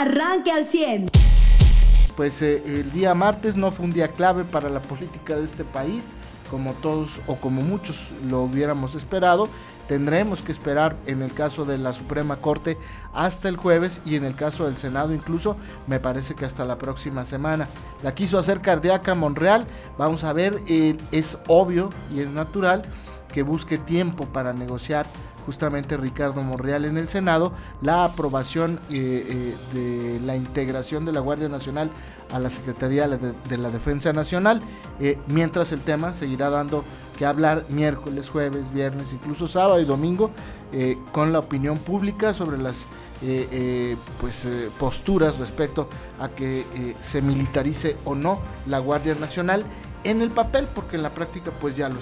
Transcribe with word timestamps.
arranque 0.00 0.50
al 0.50 0.64
100. 0.64 1.10
Pues 2.16 2.40
eh, 2.42 2.62
el 2.66 2.90
día 2.92 3.14
martes 3.14 3.56
no 3.56 3.70
fue 3.70 3.84
un 3.84 3.92
día 3.92 4.08
clave 4.08 4.44
para 4.44 4.68
la 4.68 4.80
política 4.80 5.36
de 5.36 5.44
este 5.44 5.64
país, 5.64 6.06
como 6.50 6.72
todos 6.74 7.20
o 7.26 7.36
como 7.36 7.60
muchos 7.62 8.12
lo 8.28 8.42
hubiéramos 8.42 8.94
esperado. 8.94 9.48
Tendremos 9.88 10.40
que 10.40 10.52
esperar 10.52 10.96
en 11.06 11.20
el 11.20 11.32
caso 11.32 11.64
de 11.64 11.76
la 11.76 11.92
Suprema 11.92 12.36
Corte 12.36 12.78
hasta 13.12 13.48
el 13.48 13.56
jueves 13.56 14.00
y 14.04 14.14
en 14.14 14.24
el 14.24 14.36
caso 14.36 14.66
del 14.66 14.76
Senado 14.76 15.12
incluso 15.12 15.56
me 15.88 15.98
parece 15.98 16.34
que 16.34 16.44
hasta 16.44 16.64
la 16.64 16.78
próxima 16.78 17.24
semana. 17.24 17.68
La 18.02 18.14
quiso 18.14 18.38
hacer 18.38 18.60
cardíaca 18.60 19.14
Monreal, 19.14 19.66
vamos 19.98 20.24
a 20.24 20.32
ver, 20.32 20.60
eh, 20.66 20.96
es 21.10 21.38
obvio 21.48 21.90
y 22.14 22.20
es 22.20 22.30
natural 22.30 22.82
que 23.32 23.42
busque 23.42 23.78
tiempo 23.78 24.26
para 24.26 24.52
negociar 24.52 25.06
justamente 25.46 25.96
Ricardo 25.96 26.42
Monreal 26.42 26.84
en 26.84 26.96
el 26.96 27.08
Senado 27.08 27.52
la 27.82 28.04
aprobación 28.04 28.80
eh, 28.90 29.24
eh, 29.28 29.56
de 29.74 30.20
la 30.20 30.36
integración 30.36 31.04
de 31.04 31.12
la 31.12 31.20
Guardia 31.20 31.48
Nacional 31.48 31.90
a 32.32 32.38
la 32.38 32.50
Secretaría 32.50 33.08
de, 33.08 33.58
la 33.58 33.70
Defensa 33.70 34.12
Nacional, 34.12 34.62
mientras 35.26 35.72
el 35.72 35.80
tema 35.80 36.14
seguirá 36.14 36.48
dando 36.48 36.84
que 37.20 37.26
hablar 37.26 37.66
miércoles, 37.68 38.30
jueves, 38.30 38.72
viernes, 38.72 39.12
incluso 39.12 39.46
sábado 39.46 39.78
y 39.78 39.84
domingo 39.84 40.30
eh, 40.72 40.96
con 41.12 41.34
la 41.34 41.40
opinión 41.40 41.76
pública 41.76 42.32
sobre 42.32 42.56
las 42.56 42.86
eh, 43.22 43.46
eh, 43.52 43.96
pues, 44.18 44.48
posturas 44.78 45.38
respecto 45.38 45.90
a 46.18 46.30
que 46.30 46.64
se 46.98 47.20
militarice 47.20 47.98
o 48.06 48.14
no 48.14 48.40
la 48.66 48.78
Guardia 48.78 49.14
Nacional 49.16 49.66
en 50.02 50.22
el 50.22 50.30
papel, 50.30 50.66
porque 50.74 50.96
en 50.96 51.02
la 51.02 51.10
práctica 51.10 51.50
pues 51.60 51.76
ya 51.76 51.90
lo 51.90 51.98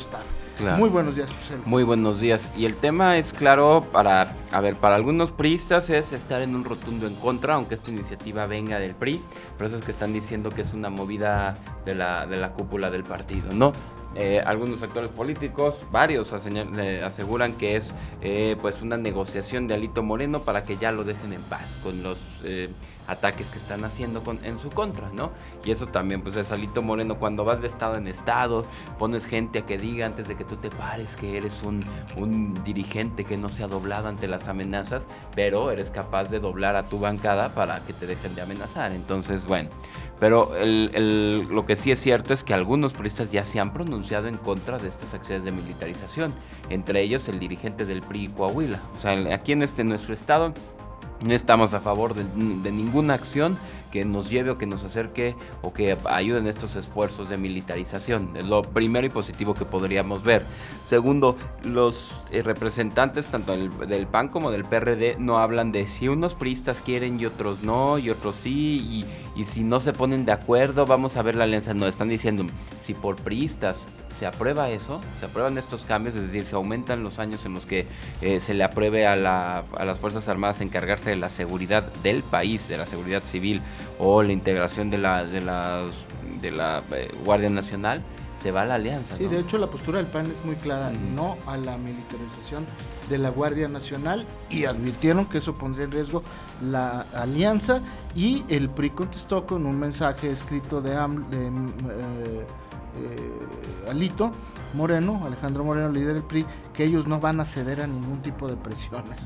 Muy 0.61 0.89
buenos 0.89 1.15
días, 1.15 1.33
José. 1.33 1.57
Muy 1.65 1.85
buenos 1.85 2.21
días. 2.21 2.49
Y 2.57 2.67
el 2.67 2.75
tema 2.75 3.17
es 3.17 3.33
claro 3.33 3.87
para, 3.93 4.35
a 4.51 4.61
ver, 4.61 4.75
para 4.77 4.97
algunos 4.97 5.31
priistas 5.31 5.89
es 5.91 6.13
estar 6.13 6.43
en 6.43 6.57
un 6.57 6.65
rotundo 6.65 7.07
en 7.07 7.15
contra, 7.15 7.55
aunque 7.55 7.75
esta 7.75 7.91
iniciativa 7.91 8.47
venga 8.47 8.79
del 8.79 8.95
PRI, 8.95 9.21
pero 9.57 9.69
eso 9.69 9.77
es 9.77 9.83
que 9.83 9.93
están 9.93 10.13
diciendo 10.13 10.51
que 10.51 10.63
es 10.63 10.75
una 10.75 10.91
movida 10.91 11.57
de 11.85 11.95
la, 11.95 12.27
de 12.27 12.37
la 12.37 12.53
cúpula 12.53 12.91
del 12.91 13.05
partido, 13.05 13.53
¿no? 13.53 13.73
Eh, 14.15 14.43
algunos 14.45 14.81
sectores 14.81 15.11
políticos, 15.11 15.75
varios 15.93 16.33
aseguran 16.33 17.53
que 17.53 17.77
es 17.77 17.95
eh, 18.23 18.57
pues 18.61 18.83
una 18.83 18.97
negociación 18.97 19.69
de 19.69 19.75
Alito 19.75 20.03
Moreno 20.03 20.43
para 20.43 20.65
que 20.65 20.77
ya 20.77 20.91
lo 20.91 21.05
dejen 21.05 21.35
en 21.35 21.43
paz 21.43 21.77
con 21.83 22.03
los 22.03 22.19
eh, 22.43 22.71
ataques 23.09 23.49
que 23.49 23.59
están 23.59 23.85
haciendo 23.85 24.23
con, 24.23 24.45
en 24.45 24.59
su 24.59 24.71
contra, 24.71 25.09
¿no? 25.13 25.33
Y 25.65 25.71
eso 25.71 25.87
también 25.87 26.23
pues 26.23 26.37
es 26.37 26.53
Alito 26.53 26.83
Moreno, 26.83 27.19
cuando 27.19 27.45
vas 27.45 27.61
de 27.61 27.67
estado 27.67 27.97
en 27.97 28.07
estado, 28.07 28.65
pones 28.99 29.27
gente 29.27 29.61
a 29.61 29.67
que 29.67 29.79
diga 29.79 30.07
antes 30.07 30.29
de 30.29 30.37
que 30.37 30.45
tú 30.45 30.57
te 30.57 30.71
pares 30.71 31.17
que 31.17 31.37
eres 31.37 31.63
un, 31.63 31.85
un 32.17 32.63
dirigente 32.65 33.25
que 33.25 33.37
no 33.37 33.49
se 33.49 33.65
ha 33.65 33.69
doblado 33.69 34.09
ante 34.09 34.29
las 34.29 34.49
amenazas, 34.49 35.09
pero 35.35 35.71
eres 35.71 35.91
capaz 35.91 36.25
de 36.31 36.39
doblar 36.39 36.77
a 36.77 36.89
tu 36.89 36.99
bancada 36.99 37.55
para 37.55 37.81
que 37.81 37.93
te 37.93 38.07
dejen 38.07 38.35
de 38.35 38.43
amenazar. 38.43 38.93
Entonces, 38.93 39.47
bueno, 39.47 39.71
pero 40.21 40.51
lo 40.63 41.67
que 41.67 41.77
sí 41.77 41.91
es 41.91 42.01
cierto 42.01 42.35
es 42.35 42.45
que 42.45 42.53
algunos 42.53 42.93
puristas 42.93 43.31
ya 43.31 43.45
se 43.45 43.61
han 43.61 43.73
pronunciado 43.73 44.29
en 44.29 44.37
contra 44.37 44.79
de 44.79 44.89
estas 44.89 45.15
acciones 45.15 45.45
de 45.45 45.53
militarización, 45.53 46.35
entre 46.71 47.01
ellos 47.03 47.29
el 47.29 47.39
dirigente 47.39 47.85
del 47.85 48.03
PRI 48.03 48.29
Coahuila. 48.29 48.81
O 48.97 49.01
sea, 49.01 49.13
aquí 49.35 49.53
en 49.53 49.63
este 49.63 49.85
nuestro 49.85 50.15
estado 50.15 50.53
no 51.21 51.35
estamos 51.35 51.75
a 51.75 51.81
favor 51.81 52.15
de, 52.15 52.73
ninguna 52.73 53.15
acción 53.15 53.59
que 53.91 54.05
nos 54.05 54.31
lleve 54.31 54.51
o 54.51 54.59
que 54.59 54.67
nos 54.67 54.85
acerque 54.85 55.35
o 55.63 55.73
que 55.73 55.97
ayude 56.05 56.39
en 56.39 56.47
estos 56.47 56.77
esfuerzos 56.77 57.29
de 57.29 57.37
militarización. 57.37 58.37
Es 58.37 58.45
lo 58.45 58.63
primero 58.63 59.07
y 59.07 59.11
positivo 59.11 59.55
que 59.55 59.65
podríamos 59.65 60.23
ver. 60.23 60.45
Segundo, 60.85 61.37
los 61.65 62.23
eh, 62.31 62.43
representantes 62.43 63.29
tanto 63.29 63.57
del, 63.57 64.07
PAN 64.07 64.29
como 64.29 64.51
del 64.51 64.65
PRD 64.65 65.17
no 65.19 65.39
hablan 65.39 65.73
de 65.73 65.87
si 65.87 66.09
unos 66.09 66.35
priistas 66.35 66.83
quieren 66.83 67.21
y 67.21 67.27
otros 67.27 67.63
no, 67.63 67.99
y 67.99 68.11
otros 68.11 68.37
sí, 68.43 69.05
y, 69.37 69.45
si 69.45 69.63
no 69.63 69.81
se 69.81 69.93
ponen 69.93 70.25
de 70.25 70.33
acuerdo, 70.33 70.85
vamos 70.85 71.17
a 71.17 71.23
ver 71.23 71.35
la 71.35 71.45
alianza. 71.45 71.75
No, 71.75 71.87
están 71.87 72.09
diciendo, 72.09 72.45
si 72.83 72.95
por 72.95 73.17
priistas 73.17 73.79
se 74.11 74.27
aprueba 74.27 74.69
eso, 74.71 75.01
se 75.21 75.27
aprueban 75.27 75.59
estos 75.59 75.83
cambios, 75.83 76.17
es 76.17 76.23
decir, 76.23 76.45
se 76.45 76.57
aumentan 76.57 77.05
los 77.05 77.19
años 77.19 77.47
en 77.47 77.55
los 77.55 77.67
que 77.67 77.87
eh, 78.21 78.41
se 78.41 78.53
le 78.53 78.65
apruebe 78.65 79.07
a, 79.07 79.17
las 79.17 79.99
Fuerzas 79.99 80.29
Armadas 80.29 80.61
encargarse 80.61 81.11
de 81.11 81.17
la 81.17 81.29
seguridad 81.29 81.85
del 82.03 82.23
país, 82.23 82.69
de 82.69 82.79
la 82.79 82.87
seguridad 82.87 83.23
civil 83.23 83.63
o 83.99 84.23
la 84.23 84.33
integración 84.33 84.91
de 84.91 84.99
la, 84.99 85.25
de 85.25 85.41
las, 85.41 85.91
de 86.41 86.51
la 86.51 86.83
eh, 86.93 87.11
Guardia 87.25 87.49
Nacional, 87.49 88.03
se 88.43 88.53
va 88.53 88.63
a 88.63 88.65
la 88.65 88.77
alianza. 88.77 89.17
Sí, 89.17 89.27
de 89.27 89.41
hecho 89.41 89.59
la 89.59 89.67
postura 89.67 89.99
del 89.99 90.07
PAN 90.07 90.27
es 90.27 90.45
muy 90.45 90.55
clara, 90.57 90.91
no 90.91 91.37
a 91.47 91.57
la 91.57 91.77
militarización 91.77 92.67
de 93.09 93.19
la 93.19 93.31
Guardia 93.31 93.69
Nacional 93.69 94.27
y 94.51 94.65
advirtieron 94.65 95.27
que 95.27 95.39
eso 95.39 95.55
pondría 95.55 95.87
en 95.87 95.93
riesgo 95.93 96.23
la 96.63 97.01
alianza 97.15 97.81
y 98.15 98.45
el 98.49 98.69
PRI 98.69 98.91
contestó 98.91 99.47
con 99.47 99.67
un 99.67 99.79
mensaje 99.79 100.31
escrito 100.31 100.81
de, 100.81 100.91
de 100.91 101.47
eh, 101.47 102.47
eh, 102.97 103.91
Alito 103.91 104.33
Moreno, 104.75 105.23
Alejandro 105.25 105.65
Moreno, 105.65 105.91
líder 105.91 106.15
del 106.15 106.23
PRI, 106.23 106.45
que 106.73 106.85
ellos 106.85 107.07
no 107.07 107.21
van 107.21 107.41
a 107.41 107.45
ceder 107.45 107.81
a 107.81 107.87
ningún 107.87 108.21
tipo 108.21 108.49
de 108.49 108.57
presiones. 108.57 109.17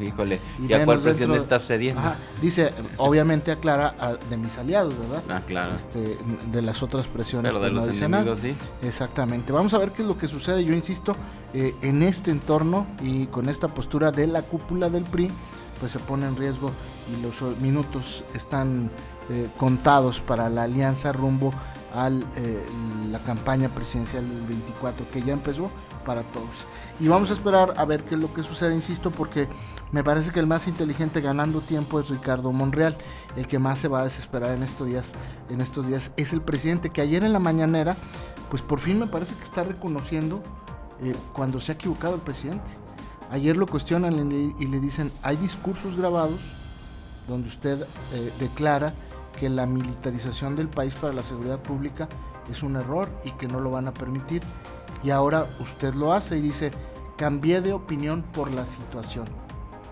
Híjole, 0.00 0.40
¿y 0.68 0.72
a 0.72 0.84
cuál 0.84 1.00
presión 1.00 1.32
está 1.32 1.58
cediendo? 1.58 2.02
dice, 2.40 2.72
obviamente 2.96 3.52
aclara 3.52 3.94
de 4.28 4.36
mis 4.36 4.56
aliados, 4.58 4.98
¿verdad? 4.98 5.22
Ah, 5.28 5.42
claro. 5.46 5.74
Este, 5.74 6.18
de 6.50 6.62
las 6.62 6.82
otras 6.82 7.06
presiones. 7.06 7.52
Pero 7.52 7.64
de 7.64 7.70
los 7.70 8.00
enemigos, 8.00 8.38
sí. 8.40 8.54
Exactamente. 8.82 9.52
Vamos 9.52 9.74
a 9.74 9.78
ver 9.78 9.92
qué 9.92 10.02
es 10.02 10.08
lo 10.08 10.18
que 10.18 10.28
sucede. 10.28 10.64
Yo 10.64 10.74
insisto, 10.74 11.16
eh, 11.52 11.74
en 11.82 12.02
este 12.02 12.30
entorno 12.30 12.86
y 13.02 13.26
con 13.26 13.48
esta 13.48 13.68
postura 13.68 14.10
de 14.10 14.26
la 14.26 14.42
cúpula 14.42 14.90
del 14.90 15.04
PRI, 15.04 15.30
pues 15.80 15.92
se 15.92 15.98
pone 15.98 16.26
en 16.26 16.36
riesgo 16.36 16.70
y 17.12 17.22
los 17.22 17.58
minutos 17.58 18.24
están 18.34 18.90
eh, 19.30 19.48
contados 19.56 20.20
para 20.20 20.48
la 20.48 20.64
alianza 20.64 21.12
rumbo 21.12 21.52
a 21.94 22.08
eh, 22.08 22.66
la 23.10 23.20
campaña 23.20 23.68
presidencial 23.68 24.28
del 24.28 24.42
24 24.46 25.08
que 25.10 25.22
ya 25.22 25.32
empezó 25.32 25.70
para 26.04 26.22
todos. 26.22 26.66
Y 27.00 27.08
vamos 27.08 27.30
a 27.30 27.34
esperar 27.34 27.74
a 27.76 27.84
ver 27.84 28.02
qué 28.02 28.16
es 28.16 28.20
lo 28.20 28.32
que 28.34 28.42
sucede, 28.42 28.74
insisto, 28.74 29.10
porque 29.10 29.48
me 29.92 30.02
parece 30.02 30.32
que 30.32 30.40
el 30.40 30.46
más 30.46 30.66
inteligente 30.66 31.20
ganando 31.20 31.60
tiempo 31.60 32.00
es 32.00 32.08
Ricardo 32.08 32.50
Monreal. 32.52 32.96
El 33.36 33.46
que 33.46 33.58
más 33.58 33.78
se 33.78 33.88
va 33.88 34.00
a 34.00 34.04
desesperar 34.04 34.50
en 34.52 34.64
estos 34.64 34.88
días, 34.88 35.14
en 35.48 35.60
estos 35.60 35.86
días 35.86 36.10
es 36.16 36.32
el 36.32 36.42
presidente, 36.42 36.90
que 36.90 37.00
ayer 37.00 37.24
en 37.24 37.32
la 37.32 37.38
mañanera, 37.38 37.96
pues 38.50 38.60
por 38.60 38.80
fin 38.80 38.98
me 38.98 39.06
parece 39.06 39.34
que 39.36 39.44
está 39.44 39.62
reconociendo 39.62 40.42
eh, 41.00 41.14
cuando 41.32 41.60
se 41.60 41.72
ha 41.72 41.74
equivocado 41.76 42.16
el 42.16 42.20
presidente. 42.20 42.72
Ayer 43.30 43.56
lo 43.56 43.66
cuestionan 43.66 44.32
y 44.58 44.66
le 44.66 44.80
dicen, 44.80 45.10
hay 45.22 45.36
discursos 45.36 45.96
grabados 45.96 46.40
donde 47.26 47.48
usted 47.48 47.86
eh, 48.12 48.32
declara 48.38 48.94
que 49.38 49.48
la 49.48 49.66
militarización 49.66 50.56
del 50.56 50.68
país 50.68 50.94
para 50.94 51.12
la 51.12 51.22
seguridad 51.22 51.58
pública 51.58 52.08
es 52.50 52.62
un 52.62 52.76
error 52.76 53.08
y 53.24 53.32
que 53.32 53.48
no 53.48 53.60
lo 53.60 53.70
van 53.70 53.88
a 53.88 53.94
permitir. 53.94 54.42
Y 55.02 55.10
ahora 55.10 55.46
usted 55.60 55.94
lo 55.94 56.12
hace 56.12 56.38
y 56.38 56.40
dice, 56.40 56.70
cambié 57.16 57.60
de 57.60 57.72
opinión 57.72 58.22
por 58.32 58.50
la 58.50 58.66
situación. 58.66 59.26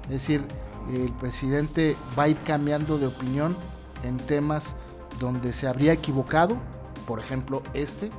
Es 0.05 0.11
decir, 0.11 0.45
el 0.93 1.13
presidente 1.13 1.97
va 2.19 2.25
a 2.25 2.29
ir 2.29 2.39
cambiando 2.39 2.99
de 2.99 3.07
opinión 3.07 3.57
en 4.03 4.17
temas 4.17 4.75
donde 5.21 5.53
se 5.53 5.69
habría 5.69 5.93
equivocado, 5.93 6.57
por 7.07 7.21
ejemplo 7.21 7.63
este, 7.75 8.11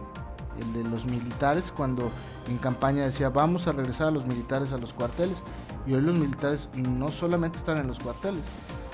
el 0.60 0.74
de 0.74 0.90
los 0.90 1.06
militares, 1.06 1.74
cuando 1.76 2.12
en 2.48 2.58
campaña 2.58 3.04
decía 3.04 3.30
vamos 3.30 3.68
a 3.68 3.72
regresar 3.72 4.08
a 4.08 4.12
los 4.12 4.26
militares 4.26 4.72
a 4.72 4.78
los 4.78 4.94
cuarteles, 4.94 5.44
y 5.86 5.94
hoy 5.94 6.02
los 6.02 6.18
militares 6.18 6.70
no 6.76 7.10
solamente 7.10 7.58
están 7.58 7.78
en 7.78 7.88
los 7.88 8.00
cuarteles, 8.00 8.52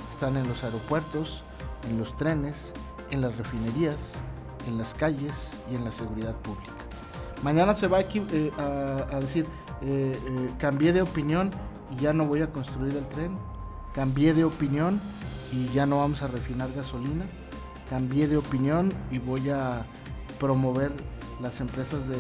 están 0.09 0.37
en 0.37 0.47
los 0.47 0.63
aeropuertos, 0.63 1.43
en 1.87 1.97
los 1.97 2.15
trenes, 2.17 2.73
en 3.11 3.21
las 3.21 3.37
refinerías, 3.37 4.15
en 4.67 4.77
las 4.77 4.93
calles 4.93 5.57
y 5.71 5.75
en 5.75 5.85
la 5.85 5.91
seguridad 5.91 6.35
pública. 6.35 6.73
Mañana 7.43 7.73
se 7.73 7.87
va 7.87 8.01
eh, 8.01 8.51
a, 8.57 9.19
decir, 9.19 9.45
eh, 9.81 10.17
eh, 10.17 10.49
cambié 10.57 10.91
de 10.91 11.01
opinión 11.01 11.51
y 11.91 12.01
ya 12.01 12.13
no 12.13 12.25
voy 12.25 12.41
a 12.41 12.51
construir 12.51 12.95
el 12.95 13.07
tren, 13.07 13.37
cambié 13.93 14.33
de 14.33 14.43
opinión 14.43 14.99
y 15.51 15.67
ya 15.69 15.85
no 15.85 15.99
vamos 15.99 16.21
a 16.21 16.27
refinar 16.27 16.71
gasolina, 16.73 17.25
cambié 17.89 18.27
de 18.27 18.37
opinión 18.37 18.93
y 19.09 19.19
voy 19.19 19.49
a 19.49 19.85
promover 20.39 20.91
las 21.41 21.61
empresas 21.61 22.07
de 22.09 22.17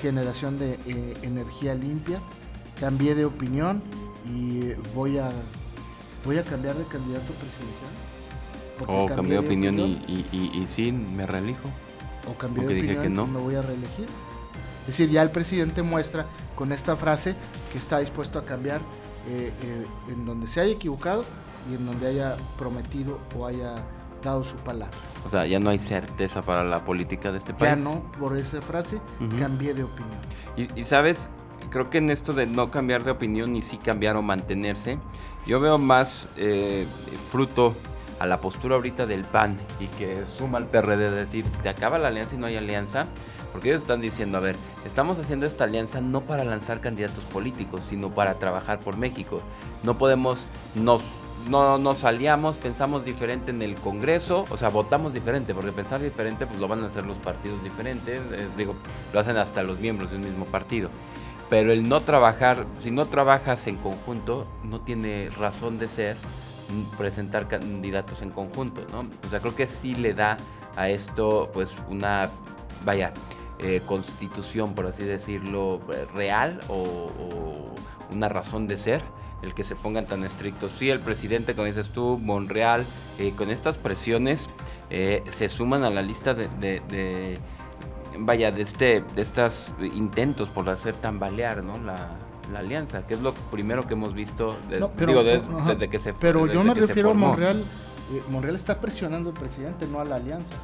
generación 0.00 0.58
de 0.58 0.78
energía 1.22 1.74
limpia, 1.74 2.18
cambié 2.80 3.14
de 3.14 3.26
opinión 3.26 3.82
y 4.24 4.72
voy 4.94 5.18
a, 5.18 5.30
voy 6.24 6.38
a 6.38 6.44
cambiar 6.44 6.74
de 6.76 6.84
candidato 6.86 7.32
presidencial 7.34 8.15
o 8.86 9.06
cambié 9.08 9.34
de 9.34 9.38
opinión, 9.38 9.78
y, 9.78 10.26
y, 10.32 10.66
sí, 10.66 10.92
me 10.92 11.26
reelijo. 11.26 11.68
O 12.28 12.34
cambié 12.34 12.66
de 12.66 12.78
opinión 12.78 13.02
que 13.02 13.08
no. 13.08 13.26
me 13.26 13.40
voy 13.40 13.54
a 13.54 13.62
reelegir. 13.62 14.06
Es 14.80 14.86
decir, 14.98 15.10
ya 15.10 15.22
el 15.22 15.30
presidente 15.30 15.82
muestra 15.82 16.26
con 16.54 16.72
esta 16.72 16.96
frase 16.96 17.34
que 17.72 17.78
está 17.78 17.98
dispuesto 17.98 18.38
a 18.38 18.44
cambiar 18.44 18.80
eh, 19.28 19.52
eh, 19.62 19.86
en 20.08 20.24
donde 20.24 20.46
se 20.46 20.60
haya 20.60 20.72
equivocado 20.72 21.24
y 21.70 21.74
en 21.74 21.86
donde 21.86 22.06
haya 22.06 22.36
prometido 22.56 23.18
o 23.36 23.46
haya 23.46 23.74
dado 24.22 24.44
su 24.44 24.56
palabra. 24.56 24.96
O 25.24 25.28
sea, 25.28 25.44
ya 25.46 25.58
no 25.58 25.70
hay 25.70 25.78
certeza 25.78 26.42
para 26.42 26.62
la 26.62 26.84
política 26.84 27.32
de 27.32 27.38
este 27.38 27.52
país. 27.52 27.62
Ya 27.62 27.76
no, 27.76 28.12
por 28.18 28.36
esa 28.36 28.62
frase, 28.62 29.00
cambié 29.40 29.74
de 29.74 29.82
opinión. 29.82 30.18
Y, 30.56 30.80
y, 30.80 30.84
sabes, 30.84 31.30
creo 31.70 31.90
que 31.90 31.98
en 31.98 32.10
esto 32.10 32.32
de 32.32 32.46
no 32.46 32.70
cambiar 32.70 33.02
de 33.02 33.10
opinión 33.10 33.56
y 33.56 33.62
sí 33.62 33.78
cambiar 33.78 34.16
o 34.16 34.22
mantenerse, 34.22 34.98
yo 35.46 35.60
veo 35.60 35.78
más 35.78 36.28
eh, 36.36 36.86
fruto 37.30 37.74
a 38.18 38.26
la 38.26 38.40
postura 38.40 38.76
ahorita 38.76 39.06
del 39.06 39.24
PAN 39.24 39.56
y 39.80 39.86
que 39.88 40.24
suma 40.24 40.58
al 40.58 40.66
PRD 40.66 41.10
de 41.10 41.10
decir, 41.10 41.44
se 41.46 41.68
acaba 41.68 41.98
la 41.98 42.08
alianza 42.08 42.34
y 42.34 42.38
no 42.38 42.46
hay 42.46 42.56
alianza, 42.56 43.06
porque 43.52 43.70
ellos 43.70 43.82
están 43.82 44.00
diciendo, 44.00 44.38
a 44.38 44.40
ver, 44.40 44.56
estamos 44.84 45.18
haciendo 45.18 45.46
esta 45.46 45.64
alianza 45.64 46.00
no 46.00 46.22
para 46.22 46.44
lanzar 46.44 46.80
candidatos 46.80 47.24
políticos, 47.24 47.82
sino 47.88 48.10
para 48.10 48.34
trabajar 48.34 48.80
por 48.80 48.96
México. 48.96 49.40
No 49.82 49.98
podemos, 49.98 50.44
nos, 50.74 51.02
no 51.48 51.78
nos 51.78 52.04
aliamos, 52.04 52.58
pensamos 52.58 53.04
diferente 53.04 53.50
en 53.50 53.62
el 53.62 53.74
Congreso, 53.74 54.44
o 54.50 54.56
sea, 54.56 54.68
votamos 54.68 55.14
diferente, 55.14 55.54
porque 55.54 55.72
pensar 55.72 56.00
diferente 56.00 56.46
pues 56.46 56.60
lo 56.60 56.68
van 56.68 56.82
a 56.82 56.86
hacer 56.86 57.06
los 57.06 57.18
partidos 57.18 57.62
diferentes, 57.62 58.20
eh, 58.32 58.48
digo, 58.56 58.74
lo 59.12 59.20
hacen 59.20 59.36
hasta 59.36 59.62
los 59.62 59.78
miembros 59.78 60.10
de 60.10 60.16
un 60.16 60.22
mismo 60.22 60.44
partido. 60.46 60.90
Pero 61.48 61.72
el 61.72 61.88
no 61.88 62.00
trabajar, 62.00 62.66
si 62.82 62.90
no 62.90 63.06
trabajas 63.06 63.66
en 63.68 63.76
conjunto, 63.76 64.46
no 64.64 64.80
tiene 64.80 65.30
razón 65.38 65.78
de 65.78 65.86
ser 65.86 66.16
presentar 66.96 67.48
candidatos 67.48 68.22
en 68.22 68.30
conjunto, 68.30 68.86
¿no? 68.90 69.00
O 69.26 69.30
sea, 69.30 69.40
creo 69.40 69.54
que 69.54 69.66
sí 69.66 69.94
le 69.94 70.12
da 70.12 70.36
a 70.76 70.88
esto, 70.88 71.50
pues, 71.52 71.74
una, 71.88 72.28
vaya, 72.84 73.12
eh, 73.58 73.80
constitución, 73.86 74.74
por 74.74 74.86
así 74.86 75.04
decirlo, 75.04 75.80
real 76.14 76.60
o, 76.68 77.10
una 78.10 78.28
razón 78.28 78.68
de 78.68 78.76
ser 78.76 79.02
el 79.42 79.52
que 79.52 79.64
se 79.64 79.74
pongan 79.76 80.06
tan 80.06 80.24
estrictos. 80.24 80.72
Sí, 80.72 80.90
el 80.90 81.00
presidente, 81.00 81.54
como 81.54 81.66
dices 81.66 81.90
tú, 81.90 82.18
Monreal, 82.22 82.86
eh, 83.18 83.32
con 83.36 83.50
estas 83.50 83.78
presiones 83.78 84.48
eh, 84.90 85.22
se 85.28 85.48
suman 85.48 85.84
a 85.84 85.90
la 85.90 86.02
lista 86.02 86.34
de 86.34 87.38
vaya, 88.18 88.50
de 88.50 88.62
este, 88.62 89.02
de 89.14 89.22
estos 89.22 89.72
intentos 89.80 90.48
por 90.48 90.68
hacer 90.68 90.94
tambalear, 90.94 91.62
¿no? 91.62 91.78
La, 91.78 92.10
alianza, 92.54 93.06
que 93.06 93.14
es 93.14 93.20
lo 93.20 93.34
primero 93.34 93.86
que 93.86 93.94
hemos 93.94 94.14
visto 94.14 94.56
digo, 94.98 95.22
desde 95.22 95.88
que 95.88 95.98
se 95.98 96.12
Pero 96.12 96.46
yo 96.46 96.62
me 96.64 96.74
refiero 96.74 97.10
a 97.10 97.14
Monreal, 97.14 97.58
eh, 97.58 98.22
Monreal 98.30 98.56
está 98.56 98.80
presionando 98.80 99.30
al 99.30 99.34
presidente, 99.34 99.86
no 99.86 100.00
a 100.00 100.04
la 100.04 100.16
alianza. 100.16 100.54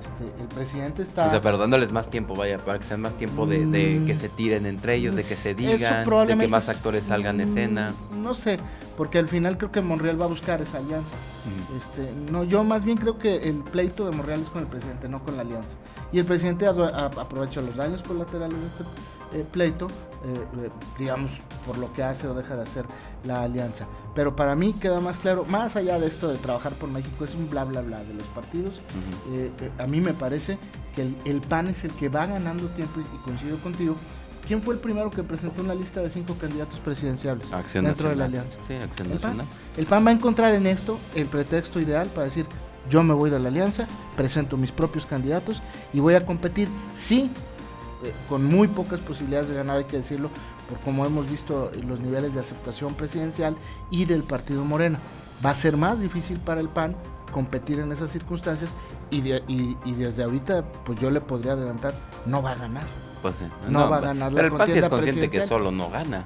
Este, 0.00 0.42
el 0.42 0.48
presidente 0.48 1.02
está... 1.02 1.26
O 1.26 1.30
sea, 1.30 1.40
pero 1.40 1.58
dándoles 1.58 1.92
más 1.92 2.10
tiempo, 2.10 2.34
vaya, 2.34 2.58
para 2.58 2.78
que 2.78 2.84
sean 2.84 3.00
más 3.00 3.16
tiempo 3.16 3.46
de, 3.46 3.58
mm, 3.66 4.06
que 4.06 4.16
se 4.16 4.28
tiren 4.28 4.64
entre 4.64 4.94
ellos, 4.94 5.14
de 5.14 5.22
que 5.22 5.34
se 5.34 5.54
digan, 5.54 6.08
de 6.26 6.36
que 6.38 6.48
más 6.48 6.68
actores 6.68 7.04
salgan 7.04 7.36
de 7.36 7.44
escena. 7.44 7.92
Mm, 8.12 8.22
no 8.22 8.34
sé, 8.34 8.58
porque 8.96 9.18
al 9.18 9.28
final 9.28 9.58
creo 9.58 9.70
que 9.70 9.82
Monreal 9.82 10.20
va 10.20 10.24
a 10.24 10.28
buscar 10.28 10.62
esa 10.62 10.78
alianza. 10.78 11.14
este, 11.76 12.14
no, 12.30 12.44
yo 12.44 12.64
más 12.64 12.84
bien 12.84 12.96
creo 12.96 13.18
que 13.18 13.48
el 13.48 13.62
pleito 13.62 14.08
de 14.08 14.16
Monreal 14.16 14.40
es 14.40 14.48
con 14.48 14.62
el 14.62 14.68
presidente, 14.68 15.08
no 15.08 15.22
con 15.22 15.36
la 15.36 15.42
alianza. 15.42 15.76
Y 16.12 16.18
el 16.18 16.24
presidente 16.24 16.66
aprovecha 16.66 17.60
los 17.60 17.76
daños 17.76 18.02
colaterales 18.02 18.58
de 18.58 18.66
este 18.66 18.84
eh, 19.32 19.44
pleito, 19.50 19.86
eh, 20.24 20.44
eh, 20.64 20.70
digamos, 20.98 21.30
por 21.66 21.78
lo 21.78 21.92
que 21.92 22.02
hace 22.02 22.26
o 22.26 22.34
deja 22.34 22.56
de 22.56 22.62
hacer 22.62 22.84
la 23.24 23.42
alianza. 23.42 23.86
Pero 24.14 24.34
para 24.34 24.56
mí 24.56 24.72
queda 24.72 25.00
más 25.00 25.18
claro, 25.18 25.44
más 25.44 25.76
allá 25.76 25.98
de 25.98 26.06
esto 26.06 26.28
de 26.28 26.36
trabajar 26.36 26.72
por 26.72 26.90
México, 26.90 27.24
es 27.24 27.34
un 27.34 27.48
bla, 27.48 27.64
bla, 27.64 27.80
bla 27.80 28.02
de 28.02 28.14
los 28.14 28.24
partidos. 28.28 28.80
a 29.78 29.86
mí 29.86 30.00
me 30.00 30.14
parece 30.14 30.58
que 30.94 31.08
el, 31.24 31.40
PAN 31.40 31.68
es 31.68 31.84
el 31.84 31.92
que 31.92 32.08
va 32.08 32.26
ganando 32.26 32.66
tiempo 32.68 33.00
y, 33.00 33.24
coincido 33.24 33.58
contigo. 33.58 33.94
¿Quién 34.46 34.62
fue 34.62 34.74
el 34.74 34.80
primero 34.80 35.10
que 35.10 35.22
presentó 35.22 35.62
una 35.62 35.74
lista 35.74 36.00
de 36.00 36.10
cinco 36.10 36.34
candidatos 36.34 36.80
presidenciales 36.80 37.46
dentro 37.72 38.08
de 38.08 38.16
la 38.16 38.24
alianza? 38.24 38.58
Sí, 38.66 38.74
Acción 38.74 39.12
el 39.12 39.18
PAN. 39.18 39.42
el 39.76 39.86
PAN 39.86 40.06
va 40.06 40.10
a 40.10 40.14
encontrar 40.14 40.54
en 40.54 40.66
esto 40.66 40.98
el 41.14 41.26
pretexto 41.26 41.78
ideal 41.78 42.08
para 42.08 42.24
decir, 42.24 42.46
yo 42.90 43.02
me 43.04 43.14
voy 43.14 43.30
de 43.30 43.38
la 43.38 43.48
alianza, 43.48 43.86
presento 44.16 44.56
mis 44.56 44.72
propios 44.72 45.06
candidatos 45.06 45.62
y 45.92 46.00
voy 46.00 46.14
a 46.14 46.26
competir, 46.26 46.68
sí, 46.96 47.30
eh, 48.02 48.12
con 48.28 48.44
muy 48.44 48.68
pocas 48.68 49.00
posibilidades 49.00 49.48
de 49.48 49.54
ganar, 49.56 49.76
hay 49.76 49.84
que 49.84 49.98
decirlo, 49.98 50.30
por 50.68 50.78
como 50.80 51.04
hemos 51.04 51.28
visto 51.28 51.70
los 51.86 52.00
niveles 52.00 52.34
de 52.34 52.40
aceptación 52.40 52.94
presidencial 52.94 53.56
y 53.90 54.04
del 54.04 54.22
partido 54.22 54.64
Morena. 54.64 55.00
Va 55.44 55.50
a 55.50 55.54
ser 55.54 55.76
más 55.76 56.00
difícil 56.00 56.38
para 56.38 56.60
el 56.60 56.68
PAN 56.68 56.96
competir 57.32 57.78
en 57.78 57.92
esas 57.92 58.10
circunstancias 58.10 58.74
y, 59.10 59.18
y, 59.48 59.92
desde 59.96 60.24
ahorita 60.24 60.64
pues 60.84 60.98
yo 60.98 61.10
le 61.10 61.20
podría 61.20 61.52
adelantar, 61.52 61.94
no 62.26 62.42
va 62.42 62.52
a 62.52 62.54
ganar. 62.56 62.86
Pues, 63.22 63.36
no, 63.68 63.90
va 63.90 63.98
a 63.98 64.00
ganar 64.00 64.32
la 64.32 64.36
Pero 64.36 64.52
el 64.52 64.58
PAN 64.58 64.72
sí 64.72 64.78
es 64.78 64.88
consciente 64.88 65.28
que 65.28 65.42
solo 65.42 65.70
no 65.70 65.90
gana. 65.90 66.24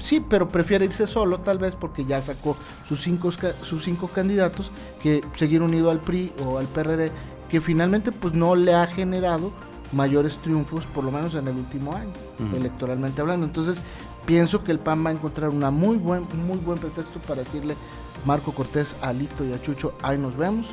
Sí, 0.00 0.20
pero 0.20 0.48
prefiere 0.48 0.84
irse 0.84 1.06
solo, 1.06 1.40
tal 1.40 1.58
vez 1.58 1.74
porque 1.74 2.04
ya 2.04 2.20
sacó 2.20 2.56
sus 2.84 3.02
cinco, 3.02 3.30
sus 3.62 3.84
cinco 3.84 4.08
candidatos, 4.08 4.70
que 5.02 5.24
seguir 5.34 5.62
unido 5.62 5.90
al 5.90 5.98
PRI 5.98 6.32
o 6.44 6.58
al 6.58 6.66
PRD, 6.66 7.10
que 7.48 7.60
finalmente 7.60 8.12
pues 8.12 8.34
no 8.34 8.54
le 8.54 8.74
ha 8.74 8.86
generado 8.86 9.50
mayores 9.92 10.36
triunfos, 10.38 10.86
por 10.86 11.04
lo 11.04 11.10
menos 11.10 11.34
en 11.34 11.48
el 11.48 11.56
último 11.56 11.94
año, 11.94 12.12
electoralmente 12.54 13.20
hablando. 13.20 13.46
Entonces, 13.46 13.82
pienso 14.26 14.62
que 14.62 14.72
el 14.72 14.78
PAN 14.78 15.04
va 15.04 15.10
a 15.10 15.12
encontrar 15.12 15.50
una 15.50 15.70
muy 15.70 15.96
buen, 15.96 16.26
muy 16.46 16.58
buen 16.58 16.78
pretexto 16.78 17.18
para 17.20 17.42
decirle 17.42 17.76
Marco 18.24 18.52
Cortés, 18.52 18.96
a 19.00 19.08
Alito 19.08 19.44
y 19.44 19.52
a 19.52 19.62
Chucho, 19.62 19.94
ahí 20.02 20.18
nos 20.18 20.36
vemos. 20.36 20.68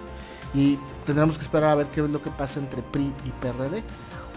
Y 0.54 0.78
tendremos 1.06 1.38
que 1.38 1.44
esperar 1.44 1.72
a 1.72 1.76
ver 1.76 1.88
qué 1.88 2.02
es 2.02 2.10
lo 2.10 2.22
que 2.22 2.30
pasa 2.30 2.60
entre 2.60 2.82
PRI 2.82 3.12
y 3.26 3.30
PRD. 3.42 3.84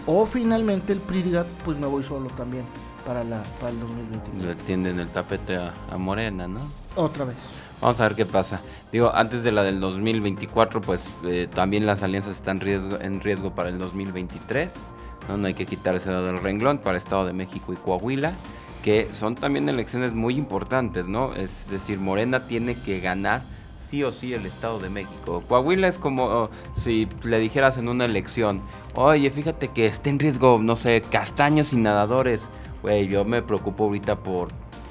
O 0.05 0.25
finalmente 0.25 0.91
el 0.93 0.99
PRI 0.99 1.21
diga, 1.21 1.45
pues 1.63 1.77
me 1.77 1.87
voy 1.87 2.03
solo 2.03 2.29
también 2.31 2.65
para, 3.05 3.23
la, 3.23 3.43
para 3.59 3.71
el 3.71 3.79
2021. 3.79 4.45
Le 4.45 4.55
tienden 4.55 4.99
el 4.99 5.09
tapete 5.09 5.57
a, 5.57 5.97
Morena, 5.97 6.47
¿no? 6.47 6.61
Otra 6.95 7.25
vez. 7.25 7.37
Vamos 7.81 7.99
a 8.01 8.03
ver 8.03 8.15
qué 8.15 8.25
pasa. 8.25 8.61
Digo, 8.91 9.11
antes 9.13 9.43
de 9.43 9.51
la 9.51 9.63
del 9.63 9.79
2024, 9.79 10.81
pues 10.81 11.09
eh, 11.25 11.47
también 11.53 11.85
las 11.85 12.03
alianzas 12.03 12.35
están 12.35 12.59
riesgo, 12.59 12.99
en 12.99 13.19
riesgo 13.21 13.55
para 13.55 13.69
el 13.69 13.79
2023. 13.79 14.75
¿no? 15.29 15.37
no 15.37 15.47
hay 15.47 15.53
que 15.53 15.65
quitarse 15.65 16.11
del 16.11 16.39
renglón 16.39 16.79
para 16.79 16.97
Estado 16.97 17.25
de 17.25 17.33
México 17.33 17.71
y 17.71 17.77
Coahuila, 17.77 18.33
que 18.83 19.09
son 19.13 19.35
también 19.35 19.69
elecciones 19.69 20.13
muy 20.13 20.35
importantes, 20.35 21.07
¿no? 21.07 21.33
Es 21.35 21.69
decir, 21.69 21.99
Morena 21.99 22.47
tiene 22.47 22.75
que 22.75 22.99
ganar 22.99 23.43
sí 23.87 24.03
o 24.03 24.11
sí 24.11 24.33
el 24.33 24.45
Estado 24.45 24.79
de 24.79 24.89
México. 24.89 25.43
Coahuila 25.47 25.87
es 25.87 25.97
como 25.97 26.25
oh, 26.25 26.49
si 26.83 27.07
le 27.23 27.39
dijeras 27.39 27.77
en 27.77 27.87
una 27.87 28.05
elección, 28.05 28.61
oye, 28.95 29.29
fíjate 29.31 29.69
que 29.69 29.85
está 29.85 30.09
en 30.09 30.19
riesgo, 30.19 30.59
no 30.61 30.75
sé, 30.75 31.01
castaños 31.01 31.73
y 31.73 31.77
nadadores 31.77 32.41
güey, 32.81 33.07
yo 33.07 33.25
me 33.25 33.41
preocupo 33.41 33.85
ahorita 33.85 34.17
por 34.17 34.49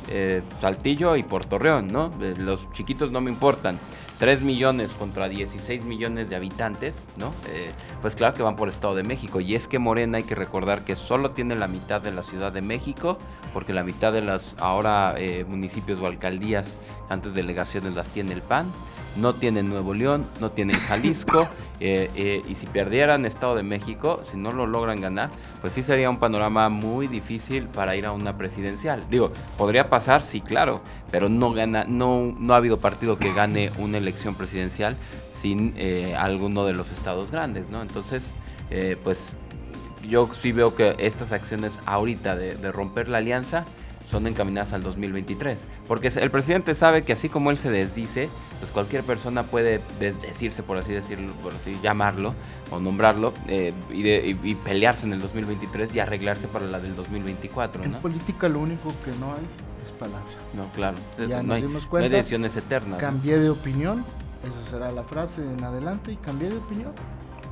eh, 0.08 0.42
Saltillo 0.60 1.16
y 1.16 1.22
por 1.22 1.44
Torreón, 1.44 1.88
¿no? 1.88 2.12
Eh, 2.20 2.34
los 2.36 2.70
chiquitos 2.72 3.10
no 3.10 3.20
me 3.20 3.30
importan. 3.30 3.78
3 4.18 4.42
millones 4.42 4.94
contra 4.94 5.28
16 5.28 5.84
millones 5.84 6.28
de 6.28 6.34
habitantes, 6.34 7.04
¿no? 7.16 7.32
Eh, 7.50 7.70
pues 8.02 8.16
claro 8.16 8.34
que 8.34 8.42
van 8.42 8.56
por 8.56 8.68
Estado 8.68 8.96
de 8.96 9.04
México. 9.04 9.40
Y 9.40 9.54
es 9.54 9.68
que 9.68 9.78
Morena 9.78 10.18
hay 10.18 10.24
que 10.24 10.34
recordar 10.34 10.84
que 10.84 10.96
solo 10.96 11.30
tiene 11.30 11.54
la 11.54 11.68
mitad 11.68 12.00
de 12.00 12.10
la 12.10 12.22
Ciudad 12.24 12.50
de 12.50 12.60
México, 12.60 13.18
porque 13.52 13.72
la 13.72 13.84
mitad 13.84 14.12
de 14.12 14.22
las 14.22 14.56
ahora 14.58 15.14
municipios 15.46 16.00
o 16.00 16.06
alcaldías, 16.06 16.78
antes 17.08 17.34
delegaciones, 17.34 17.94
las 17.94 18.08
tiene 18.08 18.32
el 18.32 18.42
PAN 18.42 18.72
no 19.18 19.34
tienen 19.34 19.68
Nuevo 19.68 19.94
León, 19.94 20.26
no 20.40 20.50
tienen 20.50 20.76
Jalisco, 20.76 21.48
eh, 21.80 22.10
eh, 22.14 22.42
y 22.48 22.54
si 22.54 22.66
perdieran 22.66 23.26
Estado 23.26 23.56
de 23.56 23.62
México, 23.62 24.22
si 24.30 24.36
no 24.36 24.52
lo 24.52 24.66
logran 24.66 25.00
ganar, 25.00 25.30
pues 25.60 25.72
sí 25.72 25.82
sería 25.82 26.08
un 26.08 26.18
panorama 26.18 26.68
muy 26.68 27.08
difícil 27.08 27.66
para 27.66 27.96
ir 27.96 28.06
a 28.06 28.12
una 28.12 28.38
presidencial. 28.38 29.04
Digo, 29.10 29.32
podría 29.56 29.90
pasar, 29.90 30.22
sí, 30.22 30.40
claro, 30.40 30.80
pero 31.10 31.28
no 31.28 31.52
gana, 31.52 31.84
no, 31.84 32.34
no 32.38 32.54
ha 32.54 32.58
habido 32.58 32.78
partido 32.78 33.18
que 33.18 33.32
gane 33.32 33.70
una 33.78 33.98
elección 33.98 34.34
presidencial 34.34 34.96
sin 35.32 35.74
eh, 35.76 36.14
alguno 36.16 36.64
de 36.64 36.74
los 36.74 36.90
estados 36.90 37.30
grandes, 37.30 37.70
¿no? 37.70 37.82
Entonces, 37.82 38.34
pues 39.02 39.30
yo 40.06 40.28
sí 40.34 40.52
veo 40.52 40.74
que 40.74 40.94
estas 40.98 41.32
acciones 41.32 41.80
ahorita 41.86 42.36
de 42.36 42.70
romper 42.70 43.08
la 43.08 43.18
alianza, 43.18 43.64
son 44.10 44.26
encaminadas 44.26 44.72
al 44.72 44.82
2023. 44.82 45.64
Porque 45.86 46.08
el 46.08 46.30
presidente 46.30 46.74
sabe 46.74 47.02
que 47.02 47.12
así 47.12 47.28
como 47.28 47.50
él 47.50 47.58
se 47.58 47.70
desdice, 47.70 48.28
pues 48.58 48.70
cualquier 48.70 49.02
persona 49.02 49.44
puede 49.44 49.80
desdecirse, 50.00 50.62
por 50.62 50.78
así 50.78 50.92
decirlo, 50.92 51.32
por 51.42 51.52
así 51.54 51.78
llamarlo 51.82 52.34
o 52.70 52.80
nombrarlo, 52.80 53.32
eh, 53.46 53.72
y, 53.90 54.54
pelearse 54.56 55.06
en 55.06 55.12
el 55.12 55.20
2023 55.20 55.94
y 55.94 56.00
arreglarse 56.00 56.48
para 56.48 56.66
la 56.66 56.80
del 56.80 56.96
2024. 56.96 57.84
En 57.84 57.94
política 57.94 58.48
lo 58.48 58.60
único 58.60 58.92
que 59.04 59.10
no 59.18 59.32
hay 59.32 59.44
es 59.84 59.92
palabra. 59.92 60.24
No, 60.54 60.70
claro. 60.72 60.96
Ya 61.28 61.42
no, 61.42 61.54
nos 61.54 61.62
dimos 61.62 61.86
cuenta, 61.86 62.08
decisiones 62.08 62.56
eternas. 62.56 62.98
Cambié 62.98 63.38
de 63.38 63.50
opinión, 63.50 64.04
esa 64.42 64.70
será 64.70 64.90
la 64.90 65.04
frase 65.04 65.42
en 65.42 65.62
adelante, 65.62 66.12
y 66.12 66.16
cambié 66.16 66.50
de 66.50 66.56
opinión. 66.56 66.92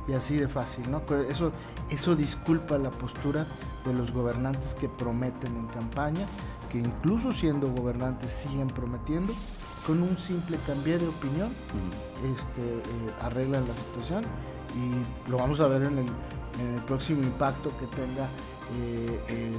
Y 0.07 0.13
así 0.13 0.37
de 0.37 0.47
fácil, 0.47 0.89
¿no? 0.89 1.01
Eso, 1.29 1.51
eso 1.89 2.15
disculpa 2.15 2.77
la 2.77 2.91
postura 2.91 3.45
de 3.85 3.93
los 3.93 4.11
gobernantes 4.13 4.73
que 4.73 4.87
prometen 4.87 5.55
en 5.55 5.67
campaña, 5.67 6.25
que 6.71 6.79
incluso 6.79 7.31
siendo 7.31 7.69
gobernantes 7.71 8.31
siguen 8.31 8.67
prometiendo, 8.67 9.33
con 9.85 10.01
un 10.01 10.17
simple 10.17 10.57
cambio 10.65 10.99
de 10.99 11.07
opinión, 11.07 11.49
este, 12.35 12.61
eh, 12.61 12.83
arreglan 13.21 13.67
la 13.67 13.75
situación 13.75 14.23
y 14.75 15.29
lo 15.29 15.37
vamos 15.37 15.59
a 15.59 15.67
ver 15.67 15.83
en 15.83 15.97
el, 15.97 16.07
en 16.59 16.73
el 16.75 16.81
próximo 16.81 17.23
impacto 17.23 17.71
que 17.79 17.85
tenga 17.87 18.27
eh, 18.79 19.51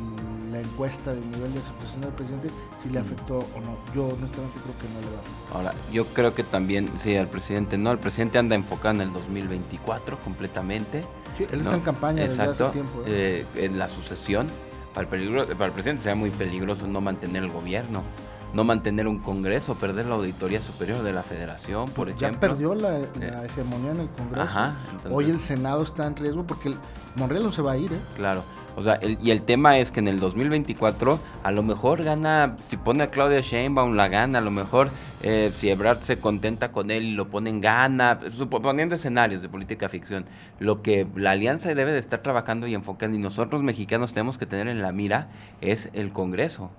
la 0.51 0.61
encuesta 0.61 1.13
del 1.13 1.31
nivel 1.31 1.53
de 1.53 1.61
aceptación 1.61 2.01
del 2.01 2.13
presidente, 2.13 2.49
si 2.83 2.89
le 2.91 2.99
afectó 2.99 3.39
o 3.39 3.61
no. 3.61 3.79
Yo 3.95 4.07
honestamente 4.07 4.59
creo 4.63 4.79
que 4.79 4.89
no 4.95 5.01
le 5.01 5.11
va 5.11 5.19
a 5.19 5.21
afectar. 5.21 5.57
Ahora, 5.57 5.75
yo 5.93 6.07
creo 6.07 6.35
que 6.35 6.45
también, 6.45 6.91
sí, 6.97 7.17
al 7.17 7.29
presidente 7.29 7.79
no, 7.79 7.93
el 7.93 7.99
presidente 7.99 8.39
anda 8.39 8.55
enfocado 8.55 8.97
en 8.97 9.01
el 9.03 9.13
2024 9.13 10.19
completamente. 10.21 11.05
Sí, 11.37 11.47
él 11.51 11.61
está 11.61 11.77
en 11.77 11.81
campaña 11.81 12.23
desde 12.23 12.43
hace 12.43 12.65
tiempo. 12.67 13.03
¿eh? 13.07 13.47
Eh, 13.55 13.65
en 13.65 13.79
la 13.79 13.89
sucesión, 13.89 14.47
para 14.95 15.03
el, 15.03 15.09
peligro, 15.09 15.47
para 15.47 15.67
el 15.67 15.73
presidente 15.73 16.03
sería 16.03 16.17
muy 16.17 16.31
peligroso 16.31 16.87
no 16.87 17.01
mantener 17.01 17.45
el 17.45 17.51
gobierno. 17.51 18.03
No 18.53 18.65
mantener 18.65 19.07
un 19.07 19.19
Congreso, 19.19 19.75
perder 19.75 20.07
la 20.07 20.15
Auditoría 20.15 20.61
Superior 20.61 21.03
de 21.03 21.13
la 21.13 21.23
Federación, 21.23 21.89
por 21.91 22.09
ejemplo. 22.09 22.31
Ya 22.31 22.41
perdió 22.41 22.75
la, 22.75 22.99
hegemonía 23.45 23.93
en 23.93 24.01
el 24.01 24.09
Congreso. 24.09 24.73
Hoy 25.11 25.31
el 25.31 25.41
Senado 25.41 25.83
está 25.83 26.07
en 26.07 26.17
riesgo 26.17 26.47
porque 26.47 26.71
el 26.71 26.77
Monreal 27.17 27.45
no 27.45 27.53
se 27.53 27.63
va 27.63 27.73
a 27.73 27.77
ir. 27.77 27.93
¿eh? 27.93 27.99
Claro. 28.17 28.43
O 28.77 28.83
sea, 28.83 29.01
y 29.03 29.33
el 29.33 29.43
tema 29.43 29.79
es 29.79 29.91
que 29.91 29.99
en 29.99 30.07
el 30.07 30.21
2024 30.21 31.19
a 31.43 31.51
lo 31.51 31.65
mejor 31.65 32.05
gana, 32.05 32.57
si 32.69 32.77
pone 32.77 33.03
a 33.03 33.11
Claudia 33.11 33.41
Sheinbaum 33.41 33.97
la 33.97 34.07
gana, 34.07 34.39
a 34.39 34.41
lo 34.41 34.53
mejor 34.53 34.91
eh, 35.25 35.51
si 35.57 35.69
Ebrard 35.69 36.01
se 36.03 36.21
contenta 36.21 36.71
con 36.71 36.93
él 36.93 37.03
y 37.03 37.13
lo 37.13 37.29
pone 37.29 37.51
en 37.51 37.61
gana, 37.61 38.21
suponiendo 38.37 38.95
escenarios 38.95 39.43
de 39.43 39.49
política 39.49 39.89
ficción, 39.89 40.27
lo 40.61 40.81
que 40.81 41.09
la 41.17 41.33
alianza 41.33 41.75
debe 41.75 41.91
de 41.91 41.99
estar 41.99 42.21
trabajando 42.21 42.69
y 42.69 42.75
enfocando 42.75 43.19
y 43.19 43.21
nosotros 43.21 43.65
mexicanos 43.65 44.13
tenemos 44.13 44.39
que 44.39 44.47
tener 44.47 44.69
en 44.69 44.81
la 44.81 44.93
mira 44.93 45.27
es 45.61 45.91
el 45.93 46.13
Congreso. 46.13 46.71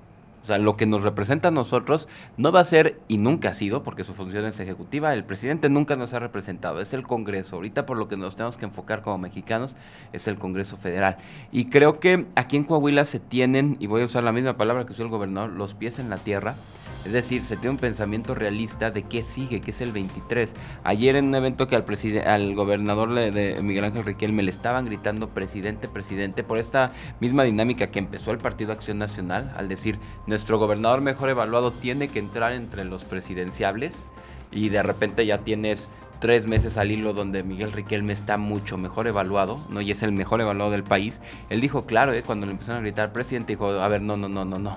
Sea, 0.50 0.58
lo 0.58 0.76
que 0.76 0.88
nos 0.88 1.04
representa 1.04 1.50
a 1.50 1.52
nosotros 1.52 2.08
no 2.38 2.52
va 2.52 2.62
a 2.62 2.64
ser 2.64 3.00
y 3.08 3.20
nunca 3.20 3.50
ha 3.50 3.54
sido, 3.54 3.84
porque 3.84 4.04
su 4.04 4.16
función 4.16 4.46
es 4.46 4.60
ejecutiva, 4.60 5.14
el 5.14 5.24
presidente 5.24 5.70
nunca 5.70 5.96
nos 5.96 6.14
ha 6.16 6.20
representado, 6.20 6.82
es 6.82 6.92
el 6.94 7.04
Congreso. 7.04 7.58
Ahorita 7.58 7.86
por 7.86 7.98
lo 7.98 8.08
que 8.08 8.18
nos 8.18 8.36
tenemos 8.36 8.58
que 8.58 8.66
enfocar 8.66 9.04
como 9.04 9.20
mexicanos 9.20 9.76
es 10.12 10.28
el 10.28 10.40
Congreso 10.40 10.76
Federal. 10.76 11.18
Y 11.52 11.66
creo 11.66 12.00
que 12.00 12.26
aquí 12.36 12.58
en 12.58 12.64
Coahuila 12.64 13.06
se 13.06 13.20
tienen, 13.20 13.78
y 13.80 13.86
voy 13.86 14.02
a 14.02 14.06
usar 14.06 14.24
la 14.24 14.32
misma 14.32 14.58
palabra 14.58 14.88
que 14.88 14.94
usó 14.94 15.04
el 15.04 15.10
gobernador, 15.10 15.52
los 15.52 15.76
pies 15.76 16.00
en 16.00 16.10
la 16.10 16.18
tierra 16.18 16.56
es 17.06 17.14
decir, 17.14 17.46
se 17.46 17.56
tiene 17.56 17.72
un 17.72 17.78
pensamiento 17.78 18.36
realista 18.36 18.92
de 18.92 19.04
qué 19.04 19.24
sigue, 19.24 19.62
qué 19.62 19.72
es 19.72 19.82
el 19.82 19.92
23. 19.92 20.54
Ayer 20.84 21.16
en 21.16 21.26
un 21.26 21.36
evento 21.36 21.68
que 21.68 21.76
al, 21.76 21.86
al 22.26 22.56
gobernador 22.56 23.14
de, 23.14 23.60
Miguel 23.62 23.86
Ángel 23.86 24.04
Riquelme 24.04 24.44
le 24.44 24.52
estaban 24.52 24.86
gritando 24.86 25.30
presidente, 25.30 25.88
presidente, 25.88 26.44
por 26.44 26.60
esta 26.60 26.92
misma 27.20 27.44
dinámica 27.44 27.88
que 27.88 28.00
empezó 28.00 28.32
el 28.32 28.38
Partido 28.38 28.74
Acción 28.74 28.98
Nacional, 28.98 29.54
al 29.56 29.70
decir, 29.70 29.98
nuestro 30.28 30.60
gobernador 30.60 31.02
mejor 31.02 31.30
evaluado 31.30 31.72
tiene 31.72 32.10
que 32.10 32.20
entrar 32.20 32.52
entre 32.52 32.84
los 32.84 33.06
presidenciables 33.06 34.04
y 34.52 34.70
de 34.70 34.84
repente 34.84 35.26
ya 35.26 35.38
tienes 35.38 35.90
tres 36.20 36.48
meses 36.48 36.78
al 36.78 36.92
hilo 36.92 37.14
donde 37.14 37.44
Miguel 37.44 37.72
Riquelme 37.72 38.14
está 38.14 38.38
mucho 38.38 38.78
mejor 38.78 39.08
evaluado, 39.08 39.60
¿no? 39.70 39.80
Y 39.82 39.92
es 39.92 40.04
el 40.04 40.12
mejor 40.12 40.42
evaluado 40.42 40.72
del 40.72 40.84
país. 40.84 41.22
Él 41.50 41.62
dijo, 41.62 41.86
claro, 41.86 42.14
¿eh? 42.14 42.24
cuando 42.26 42.46
le 42.46 42.52
empezaron 42.52 42.80
a 42.80 42.82
gritar 42.82 43.14
presidente, 43.14 43.54
dijo, 43.54 43.70
a 43.70 43.88
ver, 43.88 44.02
no, 44.02 44.18
no, 44.18 44.28
no, 44.28 44.44
no, 44.44 44.60
no. 44.60 44.76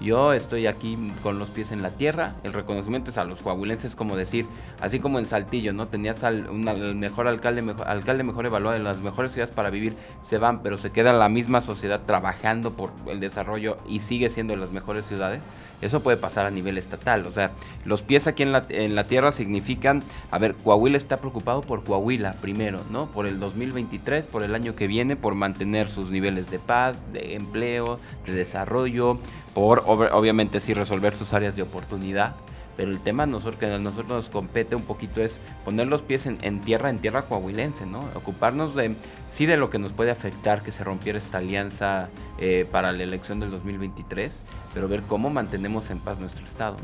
Yo 0.00 0.32
estoy 0.32 0.68
aquí 0.68 0.96
con 1.22 1.40
los 1.40 1.50
pies 1.50 1.72
en 1.72 1.82
la 1.82 1.90
tierra. 1.90 2.34
El 2.44 2.52
reconocimiento 2.52 3.10
es 3.10 3.18
a 3.18 3.24
los 3.24 3.42
coahuilenses, 3.42 3.96
como 3.96 4.16
decir, 4.16 4.46
así 4.80 5.00
como 5.00 5.18
en 5.18 5.26
Saltillo, 5.26 5.72
¿no? 5.72 5.88
Tenías 5.88 6.22
al 6.22 6.46
el 6.48 6.94
mejor 6.94 7.26
alcalde, 7.26 7.62
mejor, 7.62 7.88
alcalde 7.88 8.22
mejor 8.22 8.46
evaluado 8.46 8.76
en 8.76 8.84
las 8.84 8.98
mejores 8.98 9.32
ciudades 9.32 9.52
para 9.54 9.70
vivir, 9.70 9.94
se 10.22 10.38
van, 10.38 10.62
pero 10.62 10.78
se 10.78 10.90
queda 10.90 11.12
la 11.12 11.28
misma 11.28 11.60
sociedad 11.60 12.00
trabajando 12.06 12.72
por 12.74 12.92
el 13.08 13.18
desarrollo 13.18 13.76
y 13.88 14.00
sigue 14.00 14.30
siendo 14.30 14.54
las 14.54 14.70
mejores 14.70 15.04
ciudades. 15.04 15.42
Eso 15.80 16.02
puede 16.02 16.16
pasar 16.16 16.46
a 16.46 16.50
nivel 16.50 16.76
estatal. 16.76 17.24
O 17.26 17.32
sea, 17.32 17.52
los 17.84 18.02
pies 18.02 18.26
aquí 18.26 18.42
en 18.42 18.50
la, 18.50 18.66
en 18.68 18.96
la 18.96 19.06
tierra 19.06 19.30
significan, 19.30 20.02
a 20.30 20.38
ver, 20.38 20.54
Coahuila 20.56 20.96
está 20.96 21.18
preocupado 21.18 21.60
por 21.60 21.84
Coahuila 21.84 22.34
primero, 22.40 22.80
¿no? 22.90 23.06
Por 23.06 23.26
el 23.26 23.38
2023, 23.38 24.26
por 24.26 24.42
el 24.42 24.54
año 24.54 24.74
que 24.74 24.88
viene, 24.88 25.14
por 25.14 25.34
mantener 25.34 25.88
sus 25.88 26.10
niveles 26.10 26.50
de 26.50 26.58
paz, 26.58 27.04
de 27.12 27.36
empleo, 27.36 28.00
de 28.26 28.32
desarrollo, 28.32 29.18
por 29.54 29.84
obviamente 29.88 30.60
sí 30.60 30.74
resolver 30.74 31.14
sus 31.14 31.32
áreas 31.32 31.56
de 31.56 31.62
oportunidad. 31.62 32.34
Pero 32.76 32.92
el 32.92 33.00
tema 33.00 33.26
nosotros, 33.26 33.56
que 33.56 33.66
a 33.66 33.76
nosotros 33.78 34.08
nos 34.08 34.28
compete 34.28 34.76
un 34.76 34.82
poquito 34.82 35.20
es 35.20 35.40
poner 35.64 35.88
los 35.88 36.02
pies 36.02 36.26
en, 36.26 36.60
tierra, 36.60 36.90
en 36.90 37.00
tierra 37.00 37.22
coahuilense, 37.22 37.86
¿no? 37.86 38.04
Ocuparnos 38.14 38.76
de, 38.76 38.94
sí, 39.28 39.46
de 39.46 39.56
lo 39.56 39.68
que 39.68 39.80
nos 39.80 39.92
puede 39.92 40.12
afectar 40.12 40.62
que 40.62 40.70
se 40.70 40.84
rompiera 40.84 41.18
esta 41.18 41.38
alianza 41.38 42.08
eh, 42.38 42.68
para 42.70 42.92
la 42.92 43.02
elección 43.02 43.40
del 43.40 43.50
2023, 43.50 44.40
pero 44.74 44.86
ver 44.86 45.02
cómo 45.02 45.28
mantenemos 45.28 45.90
en 45.90 45.98
paz 45.98 46.20
nuestro 46.20 46.44
Estado. 46.44 46.76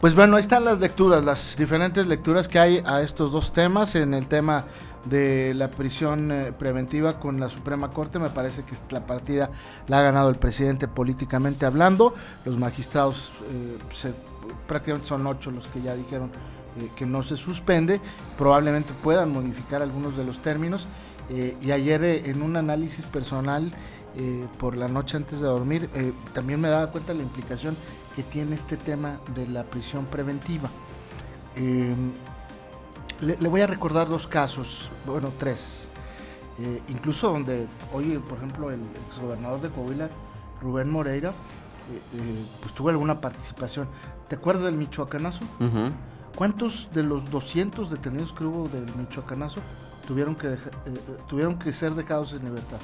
Pues 0.00 0.14
bueno, 0.14 0.36
ahí 0.36 0.42
están 0.42 0.64
las 0.64 0.78
lecturas, 0.78 1.24
las 1.24 1.56
diferentes 1.56 2.06
lecturas 2.06 2.46
que 2.46 2.60
hay 2.60 2.82
a 2.86 3.00
estos 3.00 3.32
dos 3.32 3.52
temas. 3.52 3.96
En 3.96 4.14
el 4.14 4.28
tema 4.28 4.66
de 5.08 5.54
la 5.54 5.68
prisión 5.68 6.30
eh, 6.32 6.52
preventiva 6.52 7.18
con 7.18 7.40
la 7.40 7.48
Suprema 7.48 7.90
Corte, 7.90 8.18
me 8.18 8.30
parece 8.30 8.64
que 8.64 8.74
la 8.90 9.06
partida 9.06 9.50
la 9.88 10.00
ha 10.00 10.02
ganado 10.02 10.30
el 10.30 10.36
presidente 10.36 10.88
políticamente 10.88 11.66
hablando. 11.66 12.14
Los 12.44 12.58
magistrados 12.58 13.32
eh, 13.50 14.12
prácticamente 14.66 15.08
son 15.08 15.26
ocho 15.26 15.50
los 15.50 15.66
que 15.68 15.80
ya 15.80 15.94
dijeron 15.94 16.30
eh, 16.80 16.88
que 16.96 17.06
no 17.06 17.22
se 17.22 17.36
suspende. 17.36 18.00
Probablemente 18.36 18.92
puedan 19.02 19.32
modificar 19.32 19.82
algunos 19.82 20.16
de 20.16 20.24
los 20.24 20.40
términos. 20.42 20.86
y 21.28 21.72
ayer 21.72 22.04
en 22.04 22.40
un 22.40 22.54
análisis 22.56 23.04
personal 23.04 23.72
por 24.58 24.76
la 24.76 24.86
noche 24.86 25.16
antes 25.16 25.40
de 25.40 25.46
dormir, 25.46 25.90
también 26.32 26.60
me 26.60 26.68
daba 26.68 26.92
cuenta 26.92 27.12
la 27.12 27.22
implicación 27.22 27.76
que 28.14 28.22
tiene 28.22 28.54
este 28.54 28.76
tema 28.76 29.18
de 29.34 29.48
la 29.48 29.64
prisión 29.64 30.04
preventiva. 30.06 30.70
Le, 33.20 33.48
voy 33.48 33.60
a 33.60 33.66
recordar 33.66 34.08
dos 34.08 34.26
casos, 34.26 34.90
bueno, 35.06 35.30
tres. 35.38 35.88
Eh, 36.58 36.82
incluso 36.88 37.30
donde 37.30 37.66
hoy, 37.92 38.18
por 38.18 38.38
ejemplo, 38.38 38.70
el 38.70 38.80
exgobernador 39.08 39.60
de 39.60 39.70
Coahuila, 39.70 40.10
Rubén 40.60 40.90
Moreira, 40.90 41.32
pues 42.60 42.74
tuvo 42.74 42.90
alguna 42.90 43.20
participación. 43.20 43.88
¿Te 44.28 44.36
acuerdas 44.36 44.64
del 44.64 44.74
Michoacanazo? 44.74 45.40
¿Cuántos 46.34 46.88
de 46.92 47.02
los 47.02 47.30
200 47.30 47.90
detenidos 47.90 48.32
que 48.32 48.44
hubo 48.44 48.68
del 48.68 48.84
Michoacanazo 48.96 49.60
tuvieron 50.06 50.34
que, 50.34 50.58
tuvieron 51.28 51.58
que 51.58 51.72
ser 51.72 51.92
dejados 51.94 52.32
en 52.32 52.44
libertad? 52.44 52.78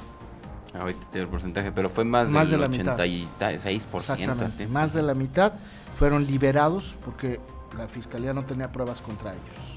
Ahorita 0.73 1.05
tiene 1.11 1.25
el 1.25 1.29
porcentaje, 1.29 1.71
pero 1.71 1.89
fue 1.89 2.03
más, 2.03 2.29
más 2.29 2.49
del 2.49 2.61
de 2.61 2.67
86%. 2.67 3.99
Exactamente, 3.99 4.67
más 4.67 4.93
de 4.93 5.03
la 5.03 5.13
mitad 5.13 5.53
fueron 5.99 6.25
liberados 6.25 6.95
porque 7.05 7.39
la 7.77 7.87
fiscalía 7.87 8.33
no 8.33 8.43
tenía 8.43 8.71
pruebas 8.71 9.01
contra 9.01 9.33
ellos. 9.33 9.72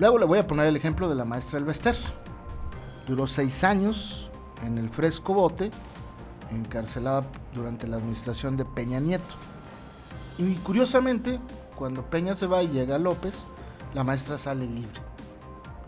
Luego 0.00 0.18
le 0.18 0.24
voy 0.24 0.38
a 0.38 0.46
poner 0.46 0.64
el 0.66 0.76
ejemplo 0.76 1.10
de 1.10 1.14
la 1.14 1.26
maestra 1.26 1.58
Elvester. 1.58 1.94
Duró 3.06 3.26
seis 3.26 3.62
años 3.64 4.30
en 4.64 4.78
el 4.78 4.88
fresco 4.88 5.34
bote, 5.34 5.70
encarcelada 6.50 7.26
durante 7.54 7.86
la 7.86 7.96
administración 7.96 8.56
de 8.56 8.64
Peña 8.64 8.98
Nieto. 8.98 9.34
Y 10.38 10.54
curiosamente, 10.54 11.38
cuando 11.76 12.02
Peña 12.02 12.34
se 12.34 12.46
va 12.46 12.62
y 12.62 12.68
llega 12.68 12.98
López, 12.98 13.44
la 13.92 14.02
maestra 14.02 14.38
sale 14.38 14.66
libre. 14.66 15.02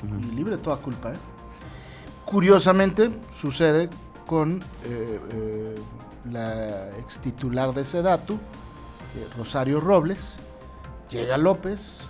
Y 0.03 0.35
libre 0.35 0.57
de 0.57 0.63
toda 0.63 0.77
culpa. 0.77 1.13
¿eh? 1.13 1.17
Curiosamente, 2.27 3.11
sucede 3.35 3.89
con 4.27 4.61
eh, 4.85 5.21
eh, 5.31 5.75
la 6.31 6.99
ex 6.99 7.17
titular 7.17 7.73
de 7.73 7.83
Sedatu, 7.83 8.39
Rosario 9.39 9.81
Robles. 9.81 10.35
Llega 11.09 11.39
López, 11.39 12.01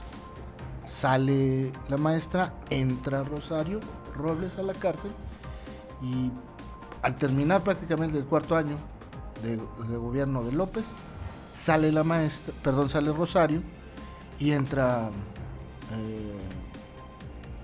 sale 0.93 1.73
la 1.89 1.97
maestra, 1.97 2.53
entra 2.69 3.25
Rosario 3.25 3.81
Robles 4.15 4.59
a 4.59 4.63
la 4.63 4.75
cárcel 4.75 5.11
y 6.03 6.31
al 7.01 7.17
terminar 7.17 7.63
prácticamente 7.63 8.19
el 8.19 8.25
cuarto 8.25 8.57
año 8.57 8.77
de, 9.43 9.57
gobierno 9.97 10.45
de 10.45 10.53
López, 10.53 10.95
sale 11.55 11.91
la 11.91 12.05
maestra, 12.05 12.55
perdón, 12.63 12.89
sale 12.89 13.13
Rosario 13.13 13.63
y 14.39 14.53
entra 14.53 15.11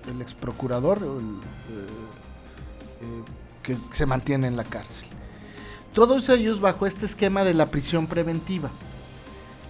el 0.09 0.21
ex 0.21 0.33
procurador, 0.33 0.97
el, 0.97 1.37
que 3.63 3.77
se 3.91 4.05
mantiene 4.05 4.47
en 4.47 4.57
la 4.57 4.63
cárcel. 4.63 5.07
Todos 5.93 6.29
ellos 6.29 6.59
bajo 6.59 6.85
este 6.85 7.05
esquema 7.05 7.43
de 7.43 7.53
la 7.53 7.67
prisión 7.67 8.07
preventiva. 8.07 8.69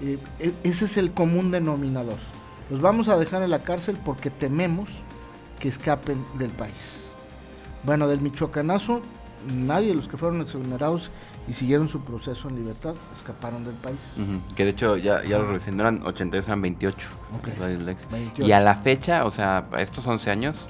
Eh, 0.01 0.17
e, 0.39 0.53
ese 0.63 0.85
es 0.85 0.97
el 0.97 1.11
común 1.11 1.51
denominador. 1.51 2.17
Los 2.69 2.81
vamos 2.81 3.07
a 3.07 3.17
dejar 3.17 3.41
en 3.41 3.49
la 3.49 3.59
cárcel 3.59 3.97
porque 4.03 4.29
tememos 4.29 4.89
que 5.59 5.67
escapen 5.67 6.23
del 6.37 6.51
país. 6.51 7.11
Bueno, 7.83 8.07
del 8.07 8.21
Michoacanazo, 8.21 9.01
nadie 9.47 9.89
de 9.89 9.95
los 9.95 10.07
que 10.07 10.17
fueron 10.17 10.41
exonerados 10.41 11.11
y 11.47 11.53
siguieron 11.53 11.87
su 11.87 12.01
proceso 12.01 12.47
en 12.49 12.57
libertad 12.57 12.93
escaparon 13.15 13.63
del 13.63 13.73
país. 13.75 13.97
Que 14.55 14.65
de 14.65 14.71
hecho 14.71 14.97
ya, 14.97 15.23
ya 15.23 15.39
lo 15.39 15.51
recién 15.51 15.79
eran 15.79 16.05
80, 16.05 16.37
eran 16.37 16.61
28. 16.61 17.07
Y 18.37 18.51
a 18.51 18.59
la 18.59 18.75
fecha, 18.75 19.25
o 19.25 19.31
sea, 19.31 19.65
estos 19.79 20.05
11 20.05 20.29
años, 20.29 20.67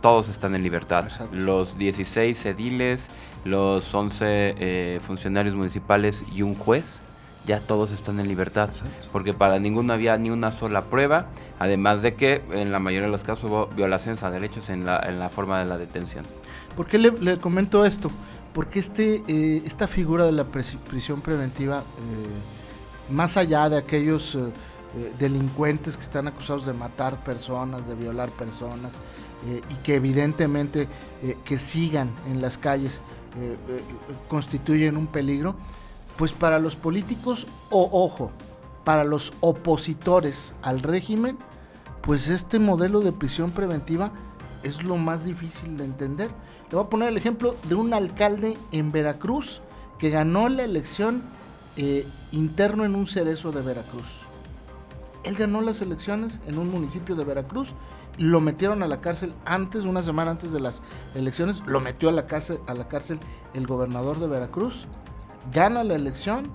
todos 0.00 0.28
están 0.28 0.54
en 0.54 0.62
libertad. 0.62 1.08
Los 1.32 1.76
16 1.76 2.46
ediles, 2.46 3.08
los 3.44 3.94
11 3.94 4.24
eh, 4.26 5.00
funcionarios 5.04 5.54
municipales 5.54 6.24
y 6.32 6.42
un 6.42 6.54
juez 6.54 7.02
ya 7.46 7.60
todos 7.60 7.92
están 7.92 8.20
en 8.20 8.28
libertad, 8.28 8.70
porque 9.10 9.34
para 9.34 9.58
ninguno 9.58 9.92
había 9.92 10.16
ni 10.16 10.30
una 10.30 10.52
sola 10.52 10.84
prueba, 10.84 11.26
además 11.58 12.02
de 12.02 12.14
que 12.14 12.42
en 12.52 12.72
la 12.72 12.78
mayoría 12.78 13.06
de 13.06 13.12
los 13.12 13.22
casos 13.22 13.50
hubo 13.50 13.66
violaciones 13.68 14.22
a 14.22 14.30
derechos 14.30 14.70
en 14.70 14.84
la, 14.84 14.98
en 15.00 15.18
la 15.18 15.28
forma 15.28 15.58
de 15.58 15.64
la 15.64 15.78
detención. 15.78 16.24
¿Por 16.76 16.86
qué 16.86 16.98
le 16.98 17.38
comento 17.38 17.84
esto? 17.84 18.10
porque 18.52 18.78
este, 18.78 19.22
eh, 19.28 19.62
esta 19.64 19.86
figura 19.86 20.24
de 20.24 20.32
la 20.32 20.44
prisión 20.44 21.20
preventiva, 21.20 21.78
eh, 21.78 23.12
más 23.12 23.36
allá 23.36 23.68
de 23.68 23.78
aquellos 23.78 24.34
eh, 24.34 25.12
delincuentes 25.18 25.96
que 25.96 26.02
están 26.02 26.28
acusados 26.28 26.66
de 26.66 26.72
matar 26.72 27.22
personas, 27.24 27.86
de 27.86 27.94
violar 27.94 28.28
personas, 28.30 28.94
y 29.44 29.74
que 29.82 29.96
evidentemente 29.96 30.86
que 31.44 31.58
sigan 31.58 32.12
en 32.30 32.40
las 32.40 32.58
calles 32.58 33.00
constituyen 34.28 34.96
un 34.96 35.08
peligro, 35.08 35.56
pues 36.16 36.32
para 36.32 36.58
los 36.58 36.76
políticos, 36.76 37.46
o 37.70 37.88
ojo, 37.92 38.30
para 38.84 39.04
los 39.04 39.32
opositores 39.40 40.54
al 40.62 40.82
régimen, 40.82 41.38
pues 42.02 42.28
este 42.28 42.58
modelo 42.58 43.00
de 43.00 43.12
prisión 43.12 43.52
preventiva 43.52 44.12
es 44.62 44.82
lo 44.82 44.96
más 44.96 45.24
difícil 45.24 45.76
de 45.76 45.84
entender. 45.84 46.30
Le 46.70 46.76
voy 46.76 46.86
a 46.86 46.90
poner 46.90 47.08
el 47.08 47.16
ejemplo 47.16 47.56
de 47.68 47.74
un 47.74 47.94
alcalde 47.94 48.56
en 48.70 48.92
Veracruz 48.92 49.60
que 49.98 50.10
ganó 50.10 50.48
la 50.48 50.64
elección 50.64 51.22
eh, 51.76 52.06
interno 52.32 52.84
en 52.84 52.94
un 52.94 53.06
cerezo 53.06 53.52
de 53.52 53.62
Veracruz. 53.62 54.06
Él 55.24 55.36
ganó 55.36 55.60
las 55.60 55.80
elecciones 55.80 56.40
en 56.46 56.58
un 56.58 56.70
municipio 56.70 57.14
de 57.14 57.24
Veracruz 57.24 57.72
y 58.18 58.24
lo 58.24 58.40
metieron 58.40 58.82
a 58.82 58.88
la 58.88 59.00
cárcel 59.00 59.34
antes, 59.44 59.84
una 59.84 60.02
semana 60.02 60.32
antes 60.32 60.52
de 60.52 60.60
las 60.60 60.82
elecciones, 61.14 61.62
lo 61.66 61.80
metió 61.80 62.08
a 62.08 62.12
la 62.12 62.26
a 62.66 62.74
la 62.74 62.88
cárcel 62.88 63.20
el 63.54 63.66
gobernador 63.66 64.18
de 64.18 64.26
Veracruz, 64.26 64.86
gana 65.52 65.84
la 65.84 65.94
elección 65.94 66.50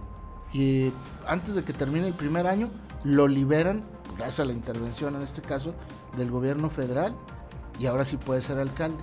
y 0.54 0.92
antes 1.28 1.56
de 1.56 1.64
que 1.64 1.74
termine 1.74 2.08
el 2.08 2.14
primer 2.14 2.48
año 2.48 2.70
lo 3.04 3.28
liberan, 3.28 3.82
gracias 4.18 4.40
a 4.42 4.46
la 4.46 4.54
intervención 4.54 5.16
en 5.16 5.22
este 5.22 5.42
caso 5.42 5.74
del 6.18 6.32
gobierno 6.32 6.70
federal 6.70 7.16
y 7.80 7.86
ahora 7.86 8.06
sí 8.06 8.18
puede 8.18 8.42
ser 8.42 8.58
alcalde. 8.60 8.98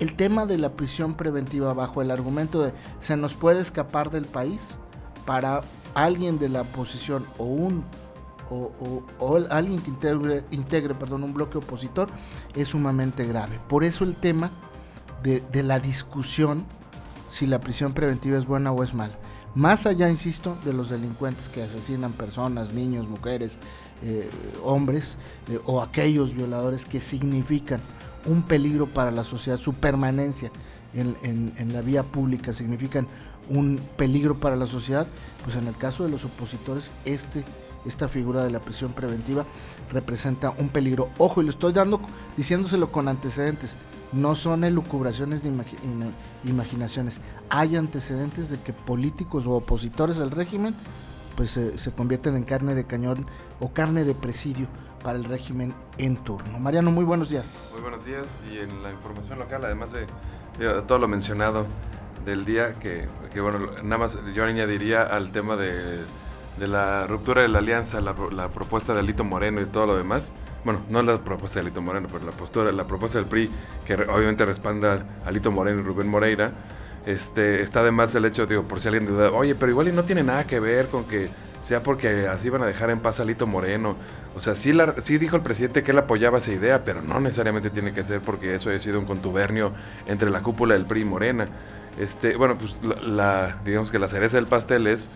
El 0.00 0.16
tema 0.16 0.46
de 0.46 0.58
la 0.58 0.70
prisión 0.70 1.14
preventiva 1.14 1.74
bajo 1.74 2.02
el 2.02 2.10
argumento 2.10 2.62
de 2.62 2.72
se 3.00 3.16
nos 3.16 3.34
puede 3.34 3.60
escapar 3.60 4.10
del 4.10 4.24
país 4.24 4.78
para 5.26 5.62
alguien 5.94 6.38
de 6.38 6.48
la 6.48 6.62
oposición 6.62 7.26
o 7.38 7.44
un 7.44 7.84
o, 8.50 9.38
alguien 9.50 9.80
que 9.80 9.90
integre, 9.90 10.44
integre 10.50 10.94
perdón, 10.94 11.22
un 11.22 11.32
bloque 11.32 11.58
opositor 11.58 12.08
es 12.56 12.68
sumamente 12.68 13.24
grave. 13.24 13.60
Por 13.68 13.84
eso 13.84 14.02
el 14.02 14.14
tema 14.14 14.50
de, 15.22 15.40
de 15.52 15.62
la 15.62 15.78
discusión 15.78 16.64
si 17.30 17.46
la 17.46 17.60
prisión 17.60 17.92
preventiva 17.94 18.36
es 18.36 18.46
buena 18.46 18.72
o 18.72 18.82
es 18.82 18.92
mala. 18.92 19.14
Más 19.54 19.86
allá, 19.86 20.08
insisto, 20.08 20.56
de 20.64 20.72
los 20.72 20.90
delincuentes 20.90 21.48
que 21.48 21.62
asesinan 21.62 22.12
personas, 22.12 22.72
niños, 22.72 23.08
mujeres, 23.08 23.58
eh, 24.02 24.28
hombres 24.62 25.16
eh, 25.48 25.58
o 25.64 25.82
aquellos 25.82 26.34
violadores 26.34 26.86
que 26.86 27.00
significan 27.00 27.80
un 28.26 28.42
peligro 28.42 28.86
para 28.86 29.10
la 29.10 29.24
sociedad, 29.24 29.58
su 29.58 29.74
permanencia 29.74 30.50
en, 30.94 31.52
en, 31.56 31.72
la 31.72 31.80
vía 31.82 32.02
pública 32.02 32.52
significan 32.52 33.06
un 33.48 33.80
peligro 33.96 34.38
para 34.38 34.56
la 34.56 34.66
sociedad, 34.66 35.06
pues 35.44 35.56
en 35.56 35.66
el 35.66 35.76
caso 35.76 36.04
de 36.04 36.10
los 36.10 36.24
opositores, 36.24 36.92
este, 37.04 37.44
esta 37.86 38.08
figura 38.08 38.42
de 38.42 38.50
la 38.50 38.60
prisión 38.60 38.92
preventiva 38.92 39.46
representa 39.90 40.50
un 40.50 40.68
peligro. 40.68 41.08
Ojo, 41.18 41.40
y 41.40 41.44
lo 41.44 41.50
estoy 41.50 41.72
dando 41.72 42.00
diciéndoselo 42.36 42.92
con 42.92 43.08
antecedentes 43.08 43.76
no 44.12 44.34
son 44.34 44.64
elucubraciones 44.64 45.42
ni 45.44 45.52
imaginaciones. 46.44 47.20
Hay 47.48 47.76
antecedentes 47.76 48.50
de 48.50 48.58
que 48.58 48.72
políticos 48.72 49.46
o 49.46 49.52
opositores 49.52 50.18
al 50.18 50.30
régimen 50.30 50.74
pues 51.36 51.50
se 51.50 51.92
convierten 51.92 52.36
en 52.36 52.44
carne 52.44 52.74
de 52.74 52.84
cañón 52.84 53.26
o 53.60 53.72
carne 53.72 54.04
de 54.04 54.14
presidio 54.14 54.66
para 55.02 55.16
el 55.16 55.24
régimen 55.24 55.72
en 55.98 56.16
turno. 56.16 56.58
Mariano, 56.58 56.90
muy 56.90 57.04
buenos 57.04 57.30
días. 57.30 57.70
Muy 57.72 57.82
buenos 57.82 58.04
días 58.04 58.40
y 58.52 58.58
en 58.58 58.82
la 58.82 58.90
información 58.90 59.38
local, 59.38 59.64
además 59.64 59.90
de, 59.92 60.06
todo 60.82 60.98
lo 60.98 61.08
mencionado 61.08 61.66
del 62.24 62.44
día, 62.44 62.74
que, 62.74 63.08
bueno, 63.40 63.58
nada 63.82 63.98
más 63.98 64.18
yo 64.34 64.44
añadiría 64.44 65.02
al 65.02 65.32
tema 65.32 65.56
de, 65.56 66.04
la 66.58 67.06
ruptura 67.06 67.40
de 67.40 67.48
la 67.48 67.60
alianza, 67.60 68.02
la, 68.02 68.14
la 68.32 68.48
propuesta 68.48 68.92
de 68.92 69.00
Alito 69.00 69.24
Moreno 69.24 69.62
y 69.62 69.66
todo 69.66 69.86
lo 69.86 69.96
demás 69.96 70.32
bueno, 70.64 70.80
no 70.90 71.02
la 71.02 71.18
propuesta 71.18 71.60
de 71.60 71.66
Alito 71.66 71.80
Moreno, 71.80 72.08
pero 72.12 72.24
la 72.24 72.32
postura, 72.32 72.70
la 72.72 72.86
propuesta 72.86 73.18
del 73.18 73.26
PRI, 73.26 73.50
que 73.86 73.94
obviamente 73.94 74.44
respalda 74.44 75.04
a 75.24 75.28
Alito 75.28 75.50
Moreno 75.50 75.80
y 75.80 75.82
Rubén 75.82 76.08
Moreira, 76.08 76.52
este, 77.06 77.62
está 77.62 77.80
además 77.80 78.14
el 78.14 78.24
hecho, 78.26 78.46
digo, 78.46 78.64
por 78.64 78.80
si 78.80 78.88
alguien 78.88 79.06
duda, 79.06 79.30
oye, 79.30 79.54
pero 79.54 79.70
igual 79.72 79.88
y 79.88 79.92
no 79.92 80.04
tiene 80.04 80.22
nada 80.22 80.46
que 80.46 80.60
ver 80.60 80.88
con 80.88 81.04
que 81.04 81.30
sea 81.62 81.82
porque 81.82 82.26
así 82.28 82.48
van 82.48 82.62
a 82.62 82.66
dejar 82.66 82.90
en 82.90 83.00
paz 83.00 83.20
a 83.20 83.22
Alito 83.22 83.46
Moreno. 83.46 83.96
O 84.36 84.40
sea, 84.40 84.54
sí, 84.54 84.72
la, 84.72 84.94
sí 85.00 85.18
dijo 85.18 85.36
el 85.36 85.42
presidente 85.42 85.82
que 85.82 85.92
él 85.92 85.98
apoyaba 85.98 86.38
esa 86.38 86.52
idea, 86.52 86.84
pero 86.84 87.02
no 87.02 87.20
necesariamente 87.20 87.70
tiene 87.70 87.92
que 87.92 88.04
ser 88.04 88.20
porque 88.20 88.54
eso 88.54 88.70
haya 88.70 88.80
sido 88.80 88.98
un 88.98 89.06
contubernio 89.06 89.72
entre 90.06 90.30
la 90.30 90.42
cúpula 90.42 90.74
del 90.74 90.84
PRI 90.84 91.02
y 91.02 91.04
Morena. 91.04 91.48
Este, 91.98 92.36
bueno, 92.36 92.56
pues 92.56 92.76
la, 93.02 93.58
digamos 93.64 93.90
que 93.90 93.98
la 93.98 94.08
cereza 94.08 94.36
del 94.36 94.46
pastel 94.46 94.86
es 94.86 95.08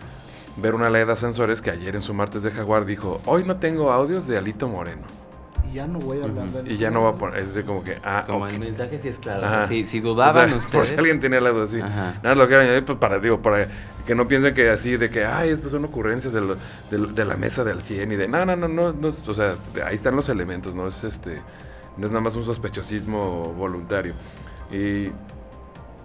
ver 0.57 0.75
una 0.75 0.89
ley 0.89 1.05
de 1.05 1.11
ascensores 1.11 1.61
que 1.61 1.71
ayer 1.71 1.95
en 1.95 2.01
su 2.01 2.13
martes 2.13 2.43
de 2.43 2.51
Jaguar 2.51 2.85
dijo, 2.85 3.21
hoy 3.25 3.43
no 3.43 3.57
tengo 3.57 3.91
audios 3.91 4.27
de 4.27 4.37
Alito 4.37 4.67
Moreno 4.67 5.24
ya 5.73 5.87
no 5.87 5.99
voy 5.99 6.21
a 6.21 6.25
hablar 6.25 6.47
de 6.47 6.73
Y 6.73 6.77
ya 6.77 6.91
no 6.91 7.03
va 7.03 7.09
a 7.11 7.15
poner, 7.15 7.43
es 7.43 7.65
como 7.65 7.83
que, 7.83 7.97
ah, 8.03 8.23
Como 8.25 8.47
el 8.47 8.59
mensaje 8.59 8.99
sí 8.99 9.09
es 9.09 9.19
claro. 9.19 9.67
si, 9.67 9.85
si, 9.85 9.99
dudaban 9.99 10.53
ustedes. 10.53 10.73
Por 10.73 10.85
si 10.85 10.95
alguien 10.95 11.19
tenía 11.19 11.39
algo 11.39 11.61
así. 11.63 11.77
Nada, 11.77 12.35
lo 12.35 12.47
que 12.47 12.55
añadir, 12.55 12.85
pues 12.85 12.97
para, 12.97 13.19
digo, 13.19 13.41
para 13.41 13.67
que 14.05 14.15
no 14.15 14.27
piensen 14.27 14.53
que 14.53 14.69
así, 14.69 14.97
de 14.97 15.09
que, 15.09 15.25
ay, 15.25 15.49
estas 15.49 15.71
son 15.71 15.85
ocurrencias 15.85 16.33
de, 16.33 16.55
de, 16.89 17.25
la 17.25 17.35
mesa 17.35 17.63
del 17.63 17.81
100 17.81 18.11
y 18.11 18.15
de, 18.15 18.27
no, 18.27 18.45
no, 18.45 18.55
no, 18.55 18.67
no, 18.67 18.93
no, 18.93 19.07
o 19.07 19.33
sea, 19.33 19.55
ahí 19.85 19.95
están 19.95 20.15
los 20.15 20.29
elementos, 20.29 20.75
no 20.75 20.87
es 20.87 21.03
este, 21.03 21.41
no 21.97 22.05
es 22.05 22.11
nada 22.11 22.21
más 22.21 22.35
un 22.35 22.45
sospechosismo 22.45 23.53
voluntario. 23.53 24.13
Y, 24.71 25.09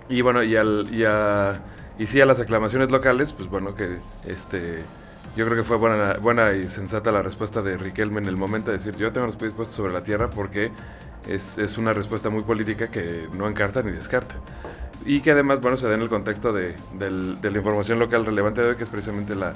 y 0.08 0.20
bueno, 0.22 0.42
y 0.42 0.56
al, 0.56 0.88
y 0.90 1.04
a, 1.04 1.60
y 1.98 2.06
sí 2.06 2.20
a 2.20 2.26
las 2.26 2.40
aclamaciones 2.40 2.90
locales, 2.90 3.32
pues 3.32 3.48
bueno, 3.48 3.74
que 3.74 3.98
este 4.26 4.82
yo 5.36 5.44
creo 5.46 5.56
que 5.56 5.64
fue 5.64 5.76
buena, 5.76 6.52
y 6.52 6.68
sensata 6.68 7.12
la 7.12 7.22
respuesta 7.22 7.62
de 7.62 7.76
Riquelme 7.76 8.18
en 8.18 8.26
el 8.26 8.36
momento 8.36 8.70
de 8.70 8.78
decir, 8.78 8.96
yo 8.96 9.12
tengo 9.12 9.26
los 9.26 9.36
pies 9.36 9.52
puestos 9.52 9.76
sobre 9.76 9.92
la 9.92 10.02
tierra 10.02 10.28
porque 10.28 10.72
es, 11.28 11.56
es, 11.58 11.78
una 11.78 11.92
respuesta 11.92 12.30
muy 12.30 12.42
política 12.42 12.88
que 12.88 13.28
no 13.32 13.48
encarta 13.48 13.82
ni 13.82 13.92
descarta. 13.92 14.34
Y 15.06 15.20
que 15.20 15.30
además, 15.30 15.60
bueno, 15.60 15.76
se 15.76 15.88
da 15.88 15.94
en 15.94 16.02
el 16.02 16.08
contexto 16.08 16.52
de, 16.52 16.74
del, 16.98 17.40
de 17.40 17.50
la 17.50 17.58
información 17.58 17.98
local 17.98 18.26
relevante 18.26 18.60
de 18.60 18.70
hoy, 18.70 18.76
que 18.76 18.82
es 18.82 18.88
precisamente 18.88 19.34
la, 19.34 19.52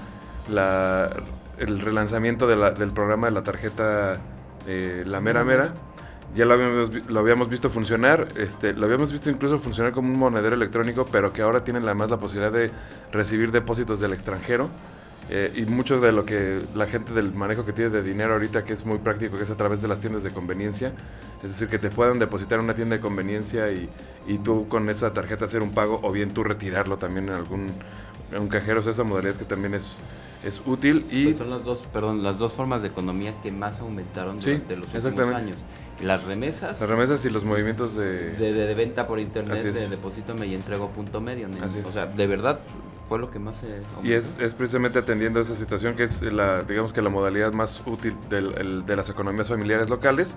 la, 0.49 1.11
el 1.59 1.81
relanzamiento 1.81 2.47
de 2.47 2.57
del 2.73 2.93
programa 2.93 3.27
de 3.27 3.33
la 3.33 3.43
tarjeta 3.43 4.19
eh, 4.67 5.03
La 5.07 5.21
Mera 5.21 5.45
Mera. 5.45 5.75
Ya 6.35 6.45
lo 6.47 6.55
habíamos, 6.55 6.91
lo 7.09 7.21
habíamos 7.21 7.49
visto 7.49 7.71
funcionar, 7.71 8.27
este, 8.37 8.73
lo 8.73 8.87
habíamos 8.87 9.13
visto 9.13 9.31
incluso 9.31 9.59
funcionar 9.59 9.93
como 9.93 10.13
un 10.13 10.19
monedero 10.19 10.57
electrónico, 10.57 11.05
pero 11.05 11.33
que 11.33 11.43
ahora 11.43 11.63
tienen 11.63 11.85
además 11.85 12.11
la 12.11 12.17
posibilidad 12.19 12.53
de 12.53 12.71
recibir 13.13 13.53
depósitos 13.53 14.01
del 14.01 14.15
extranjero 14.15 14.69
eh, 15.31 15.53
y 15.57 15.63
mucho 15.63 16.01
de 16.01 16.13
lo 16.13 16.25
que 16.25 16.61
la 16.75 16.87
gente 16.87 17.13
del 17.13 17.33
manejo 17.33 17.65
que 17.65 17.73
tiene 17.73 17.91
de 17.91 18.03
dinero 18.03 18.35
ahorita, 18.35 18.65
que 18.65 18.73
es 18.73 18.85
muy 18.85 18.99
práctico, 18.99 19.37
que 19.37 19.45
es 19.45 19.51
a 19.51 19.57
través 19.57 19.81
de 19.83 19.89
las 19.89 20.01
tiendas 20.01 20.23
de 20.23 20.31
conveniencia, 20.31 20.93
es 21.43 21.51
decir, 21.51 21.69
que 21.69 21.79
te 21.79 21.91
puedan 21.91 22.19
depositar 22.19 22.59
en 22.59 22.65
una 22.65 22.75
tienda 22.75 22.97
de 22.97 23.03
conveniencia 23.03 23.71
y, 23.71 23.89
y 24.27 24.39
tú 24.39 24.67
con 24.69 24.89
esa 24.91 25.13
tarjeta 25.13 25.47
hacer 25.47 25.63
un 25.63 25.73
pago 25.73 26.01
o 26.03 26.13
bien 26.13 26.33
tú 26.33 26.45
retirarlo 26.45 26.99
también 26.99 27.29
en 27.29 27.35
algún 27.35 27.69
un 28.39 28.49
cajero, 28.49 28.81
o 28.85 28.91
esa 28.91 29.05
modalidad 29.05 29.35
que 29.35 29.45
también 29.45 29.75
es, 29.75 29.99
es 30.45 30.61
útil. 30.67 31.07
Y 31.11 31.27
pues 31.27 31.39
son 31.39 31.51
las 31.51 31.65
dos, 31.65 31.81
perdón, 31.93 32.23
las 32.23 32.39
dos 32.39 32.53
formas 32.53 32.83
de 32.83 32.89
economía 32.89 33.35
que 33.43 33.51
más 33.53 33.81
aumentaron 33.81 34.41
durante 34.41 34.77
los 34.77 34.93
últimos 34.93 35.35
años. 35.35 35.59
Las 36.03 36.25
remesas. 36.25 36.81
Las 36.81 36.89
remesas 36.89 37.25
y 37.25 37.31
los 37.31 37.45
movimientos 37.45 37.95
de... 37.95 38.33
De, 38.33 38.75
venta 38.75 39.07
por 39.07 39.21
internet, 39.21 39.63
de 39.63 39.89
depósito 39.89 40.35
y 40.45 40.55
entrego 40.55 40.89
punto 40.89 41.21
medio. 41.21 41.49
o 41.85 41.91
sea, 41.91 42.07
de 42.07 42.27
verdad, 42.27 42.61
fue 43.09 43.19
lo 43.19 43.31
que 43.31 43.39
más 43.39 43.57
se 43.57 43.83
Y 44.03 44.13
es, 44.13 44.37
es, 44.41 44.55
precisamente 44.55 44.99
atendiendo 44.99 45.41
esa 45.41 45.55
situación 45.55 45.95
que 45.95 46.05
es 46.05 46.23
la, 46.23 46.63
digamos 46.63 46.93
que 46.93 47.03
la 47.03 47.11
modalidad 47.11 47.53
más 47.53 47.83
útil 47.87 48.17
del, 48.29 48.85
de 48.87 48.97
las 48.97 49.11
economías 49.11 49.49
familiares 49.49 49.89
locales, 49.89 50.37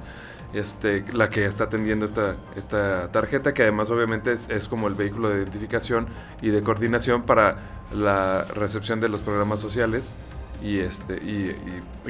este, 0.53 1.05
la 1.13 1.29
que 1.29 1.45
está 1.45 1.65
atendiendo 1.65 2.05
esta, 2.05 2.35
esta 2.55 3.11
tarjeta, 3.11 3.53
que 3.53 3.63
además 3.63 3.89
obviamente 3.89 4.33
es, 4.33 4.49
es 4.49 4.67
como 4.67 4.87
el 4.87 4.95
vehículo 4.95 5.29
de 5.29 5.37
identificación 5.37 6.07
y 6.41 6.49
de 6.49 6.61
coordinación 6.61 7.23
para 7.23 7.57
la 7.91 8.43
recepción 8.43 8.99
de 8.99 9.09
los 9.09 9.21
programas 9.21 9.59
sociales 9.59 10.15
y 10.61 10.79
este 10.79 11.17
y, 11.17 11.55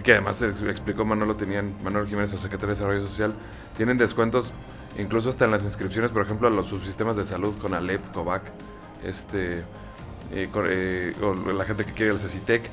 que 0.02 0.14
además 0.14 0.42
explicó 0.42 1.04
Manolo 1.06 1.36
tenían 1.36 1.74
Manuel 1.84 2.08
Jiménez 2.08 2.32
el 2.32 2.40
secretario 2.40 2.70
de 2.70 2.74
Desarrollo 2.76 3.06
Social 3.06 3.34
tienen 3.76 3.98
descuentos 3.98 4.54
incluso 4.98 5.30
hasta 5.30 5.46
en 5.46 5.52
las 5.52 5.64
inscripciones 5.64 6.12
por 6.12 6.24
ejemplo 6.24 6.48
a 6.48 6.52
los 6.52 6.68
subsistemas 6.68 7.18
de 7.18 7.26
salud 7.26 7.56
con 7.58 7.74
Alep 7.74 8.02
Covac 8.14 8.44
este 9.04 9.64
eh, 10.32 10.50
eh, 10.54 11.14
o 11.22 11.34
la 11.54 11.66
gente 11.66 11.86
que 11.86 11.94
quiere 11.94 12.12
el 12.12 12.20
CECITEC. 12.20 12.70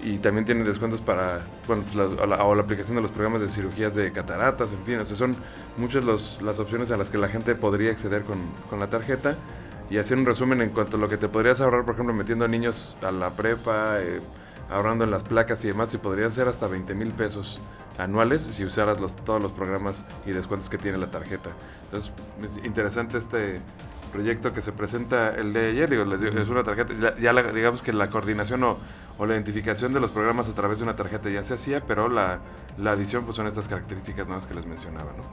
Y 0.00 0.18
también 0.18 0.44
tienen 0.44 0.64
descuentos 0.64 1.00
para, 1.00 1.40
bueno, 1.66 1.82
pues, 1.82 1.96
la, 1.96 2.26
la, 2.26 2.44
o 2.44 2.54
la 2.54 2.62
aplicación 2.62 2.94
de 2.94 3.02
los 3.02 3.10
programas 3.10 3.40
de 3.40 3.48
cirugías 3.48 3.96
de 3.96 4.12
cataratas, 4.12 4.70
en 4.72 4.84
fin, 4.84 4.98
o 5.00 5.04
son 5.04 5.34
muchas 5.76 6.04
los, 6.04 6.40
las 6.40 6.60
opciones 6.60 6.92
a 6.92 6.96
las 6.96 7.10
que 7.10 7.18
la 7.18 7.26
gente 7.28 7.56
podría 7.56 7.90
acceder 7.90 8.22
con, 8.22 8.38
con, 8.70 8.78
la 8.78 8.88
tarjeta. 8.88 9.36
Y 9.90 9.96
hacer 9.96 10.18
un 10.18 10.26
resumen 10.26 10.60
en 10.60 10.70
cuanto 10.70 10.98
a 10.98 11.00
lo 11.00 11.08
que 11.08 11.16
te 11.16 11.28
podrías 11.28 11.60
ahorrar, 11.60 11.84
por 11.84 11.94
ejemplo, 11.94 12.14
metiendo 12.14 12.44
a 12.44 12.48
niños 12.48 12.96
a 13.02 13.10
la 13.10 13.30
prepa, 13.30 14.00
eh, 14.00 14.20
ahorrando 14.70 15.02
en 15.02 15.10
las 15.10 15.24
placas 15.24 15.64
y 15.64 15.68
demás, 15.68 15.92
y 15.94 15.98
podrían 15.98 16.30
ser 16.30 16.46
hasta 16.46 16.68
20 16.68 16.94
mil 16.94 17.10
pesos 17.10 17.58
anuales 17.98 18.42
si 18.42 18.64
usaras 18.64 19.00
los, 19.00 19.16
todos 19.16 19.42
los 19.42 19.52
programas 19.52 20.04
y 20.24 20.30
descuentos 20.30 20.70
que 20.70 20.78
tiene 20.78 20.98
la 20.98 21.10
tarjeta. 21.10 21.50
Entonces, 21.84 22.12
es 22.44 22.64
interesante 22.64 23.18
este, 23.18 23.60
proyecto 24.08 24.52
que 24.52 24.60
se 24.60 24.72
presenta 24.72 25.34
el 25.34 25.52
de 25.52 25.70
ayer, 25.70 25.90
digo, 25.90 26.04
es 26.12 26.48
una 26.48 26.64
tarjeta, 26.64 26.94
ya, 27.18 27.32
digamos 27.32 27.82
que 27.82 27.92
la 27.92 28.08
coordinación 28.08 28.64
o, 28.64 28.78
la 29.18 29.34
identificación 29.34 29.92
de 29.92 30.00
los 30.00 30.10
programas 30.10 30.48
a 30.48 30.52
través 30.52 30.78
de 30.78 30.84
una 30.84 30.94
tarjeta 30.94 31.28
ya 31.28 31.42
se 31.42 31.54
hacía, 31.54 31.80
pero 31.80 32.08
la, 32.08 32.38
la 32.76 32.92
adición 32.92 33.24
pues 33.24 33.36
son 33.36 33.46
estas 33.46 33.66
características 33.66 34.28
nuevas 34.28 34.46
que 34.46 34.54
les 34.54 34.64
mencionaba, 34.66 35.12
¿no? 35.16 35.24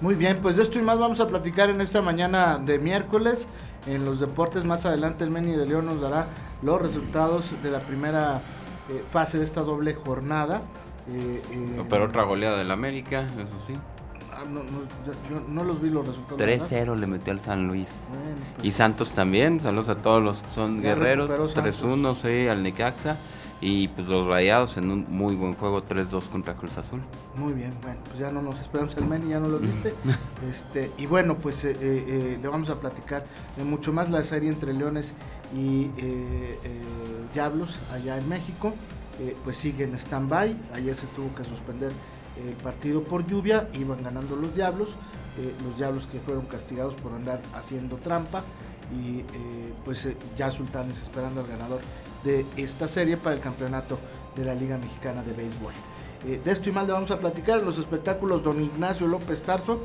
Muy 0.00 0.14
bien, 0.14 0.38
pues 0.40 0.56
de 0.56 0.62
esto 0.62 0.78
y 0.78 0.82
más 0.82 0.98
vamos 0.98 1.20
a 1.20 1.28
platicar 1.28 1.68
en 1.68 1.80
esta 1.82 2.00
mañana 2.00 2.58
de 2.58 2.78
miércoles. 2.78 3.48
En 3.86 4.04
los 4.04 4.20
deportes 4.20 4.64
más 4.64 4.86
adelante 4.86 5.24
el 5.24 5.30
Meni 5.30 5.52
de 5.52 5.66
León 5.66 5.86
nos 5.86 6.00
dará 6.00 6.26
los 6.62 6.80
resultados 6.80 7.62
de 7.62 7.70
la 7.70 7.80
primera 7.80 8.40
eh, 8.88 9.04
fase 9.10 9.38
de 9.38 9.44
esta 9.44 9.60
doble 9.60 9.94
jornada. 9.94 10.62
Eh, 11.08 11.42
eh, 11.50 11.84
Pero 11.90 12.06
otra 12.06 12.22
goleada 12.22 12.58
del 12.58 12.70
América, 12.70 13.22
eso 13.22 13.58
sí. 13.66 13.74
Ah, 14.40 14.44
no, 14.44 14.60
no, 14.62 14.80
yo- 15.06 15.12
yo 15.30 15.40
no 15.48 15.64
los 15.64 15.80
vi 15.82 15.90
los 15.90 16.06
resultados. 16.06 16.38
¿verdad? 16.38 16.66
3-0 16.68 16.96
le 16.96 17.06
metió 17.06 17.32
al 17.32 17.40
San 17.40 17.66
Luis. 17.66 17.88
Bueno, 18.08 18.36
pues, 18.56 18.66
Y 18.66 18.72
Santos 18.72 19.10
también, 19.10 19.60
saludos 19.60 19.88
a 19.88 19.96
todos 19.96 20.22
los 20.22 20.38
que 20.42 20.50
son 20.50 20.76
Ya 20.82 20.90
guerreros. 20.94 21.28
recuperó 21.28 21.48
Santos. 21.48 21.82
3-1 21.82 22.14
sí, 22.20 22.48
al 22.48 22.62
Necaxa. 22.62 23.16
Y 23.62 23.88
pues 23.88 24.08
los 24.08 24.26
rayados 24.26 24.78
en 24.78 24.90
un 24.90 25.04
muy 25.10 25.34
buen 25.34 25.52
juego, 25.52 25.82
3-2 25.82 26.28
contra 26.30 26.54
Cruz 26.54 26.78
Azul. 26.78 27.00
Muy 27.36 27.52
bien, 27.52 27.74
bueno, 27.82 27.98
pues 28.06 28.18
ya 28.18 28.30
no 28.32 28.40
nos 28.40 28.58
esperamos 28.58 28.96
el 28.96 29.04
Meni, 29.04 29.28
ya 29.28 29.38
no 29.38 29.48
los 29.48 29.60
viste. 29.60 29.92
este, 30.50 30.90
y 30.96 31.04
bueno, 31.04 31.36
pues 31.36 31.66
eh, 31.66 31.72
eh, 31.72 31.76
eh, 32.08 32.38
le 32.40 32.48
vamos 32.48 32.70
a 32.70 32.80
platicar 32.80 33.22
de 33.58 33.64
mucho 33.64 33.92
más 33.92 34.08
la 34.08 34.22
serie 34.22 34.48
entre 34.48 34.72
Leones 34.72 35.12
y 35.54 35.90
eh, 35.98 36.58
eh, 36.64 36.80
Diablos 37.34 37.80
allá 37.92 38.16
en 38.16 38.26
México. 38.30 38.72
Eh, 39.20 39.36
pues 39.44 39.58
sigue 39.58 39.84
en 39.84 39.94
stand-by. 39.94 40.56
Ayer 40.74 40.96
se 40.96 41.06
tuvo 41.08 41.34
que 41.34 41.44
suspender 41.44 41.92
el 42.48 42.54
partido 42.54 43.02
por 43.02 43.26
lluvia, 43.26 43.68
iban 43.74 44.02
ganando 44.02 44.36
los 44.36 44.54
Diablos. 44.54 44.90
eh, 45.38 45.54
los 45.64 45.76
Diablos 45.76 46.06
que 46.06 46.18
fueron 46.18 46.46
castigados 46.46 46.94
por 46.96 47.12
andar 47.12 47.40
haciendo 47.54 47.96
trampa. 47.96 48.42
Y 48.92 49.20
eh, 49.20 49.24
pues 49.84 50.04
eh, 50.06 50.16
ya 50.36 50.50
Sultanes 50.50 51.00
esperando 51.00 51.40
al 51.40 51.46
ganador 51.46 51.80
de 52.24 52.44
esta 52.56 52.88
serie 52.88 53.16
para 53.16 53.36
el 53.36 53.40
campeonato 53.40 53.98
de 54.34 54.44
la 54.44 54.54
Liga 54.54 54.78
Mexicana 54.78 55.22
de 55.22 55.32
Béisbol. 55.32 55.72
Eh, 56.26 56.40
de 56.44 56.50
esto 56.50 56.68
y 56.68 56.72
más 56.72 56.86
le 56.86 56.92
vamos 56.92 57.10
a 57.10 57.18
platicar 57.18 57.60
en 57.60 57.66
los 57.66 57.78
espectáculos. 57.78 58.42
Don 58.42 58.60
Ignacio 58.60 59.06
López 59.06 59.42
Tarso 59.42 59.80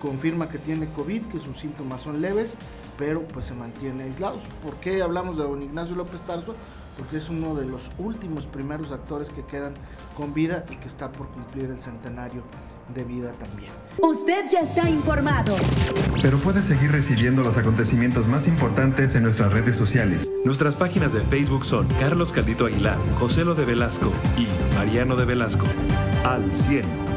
confirma 0.00 0.48
que 0.48 0.58
tiene 0.58 0.88
COVID, 0.92 1.22
que 1.24 1.40
sus 1.40 1.58
síntomas 1.58 2.02
son 2.02 2.20
leves, 2.20 2.56
pero 2.98 3.22
pues 3.22 3.46
se 3.46 3.54
mantiene 3.54 4.04
aislado. 4.04 4.38
¿Por 4.62 4.74
qué 4.76 5.02
hablamos 5.02 5.38
de 5.38 5.44
Don 5.44 5.62
Ignacio 5.62 5.96
López 5.96 6.20
Tarso? 6.22 6.54
Porque 6.96 7.16
es 7.16 7.28
uno 7.28 7.54
de 7.54 7.66
los 7.66 7.90
últimos 7.98 8.46
primeros 8.46 8.92
actores 8.92 9.30
que 9.30 9.44
quedan 9.44 9.74
con 10.16 10.34
vida 10.34 10.64
y 10.70 10.76
que 10.76 10.88
está 10.88 11.10
por 11.12 11.28
cumplir 11.28 11.70
el 11.70 11.78
centenario 11.78 12.42
de 12.94 13.04
vida 13.04 13.32
también. 13.32 13.70
Usted 13.98 14.46
ya 14.50 14.60
está 14.60 14.88
informado. 14.88 15.56
Pero 16.22 16.38
puede 16.38 16.62
seguir 16.62 16.92
recibiendo 16.92 17.42
los 17.42 17.56
acontecimientos 17.56 18.26
más 18.26 18.48
importantes 18.48 19.14
en 19.14 19.22
nuestras 19.22 19.52
redes 19.52 19.76
sociales. 19.76 20.28
Nuestras 20.44 20.74
páginas 20.74 21.12
de 21.12 21.20
Facebook 21.20 21.64
son 21.64 21.86
Carlos 21.98 22.32
Caldito 22.32 22.66
Aguilar, 22.66 22.98
José 23.14 23.44
Lo 23.44 23.54
de 23.54 23.64
Velasco 23.64 24.12
y 24.36 24.48
Mariano 24.74 25.16
de 25.16 25.24
Velasco. 25.24 25.66
Al 26.24 26.54
100. 26.54 27.09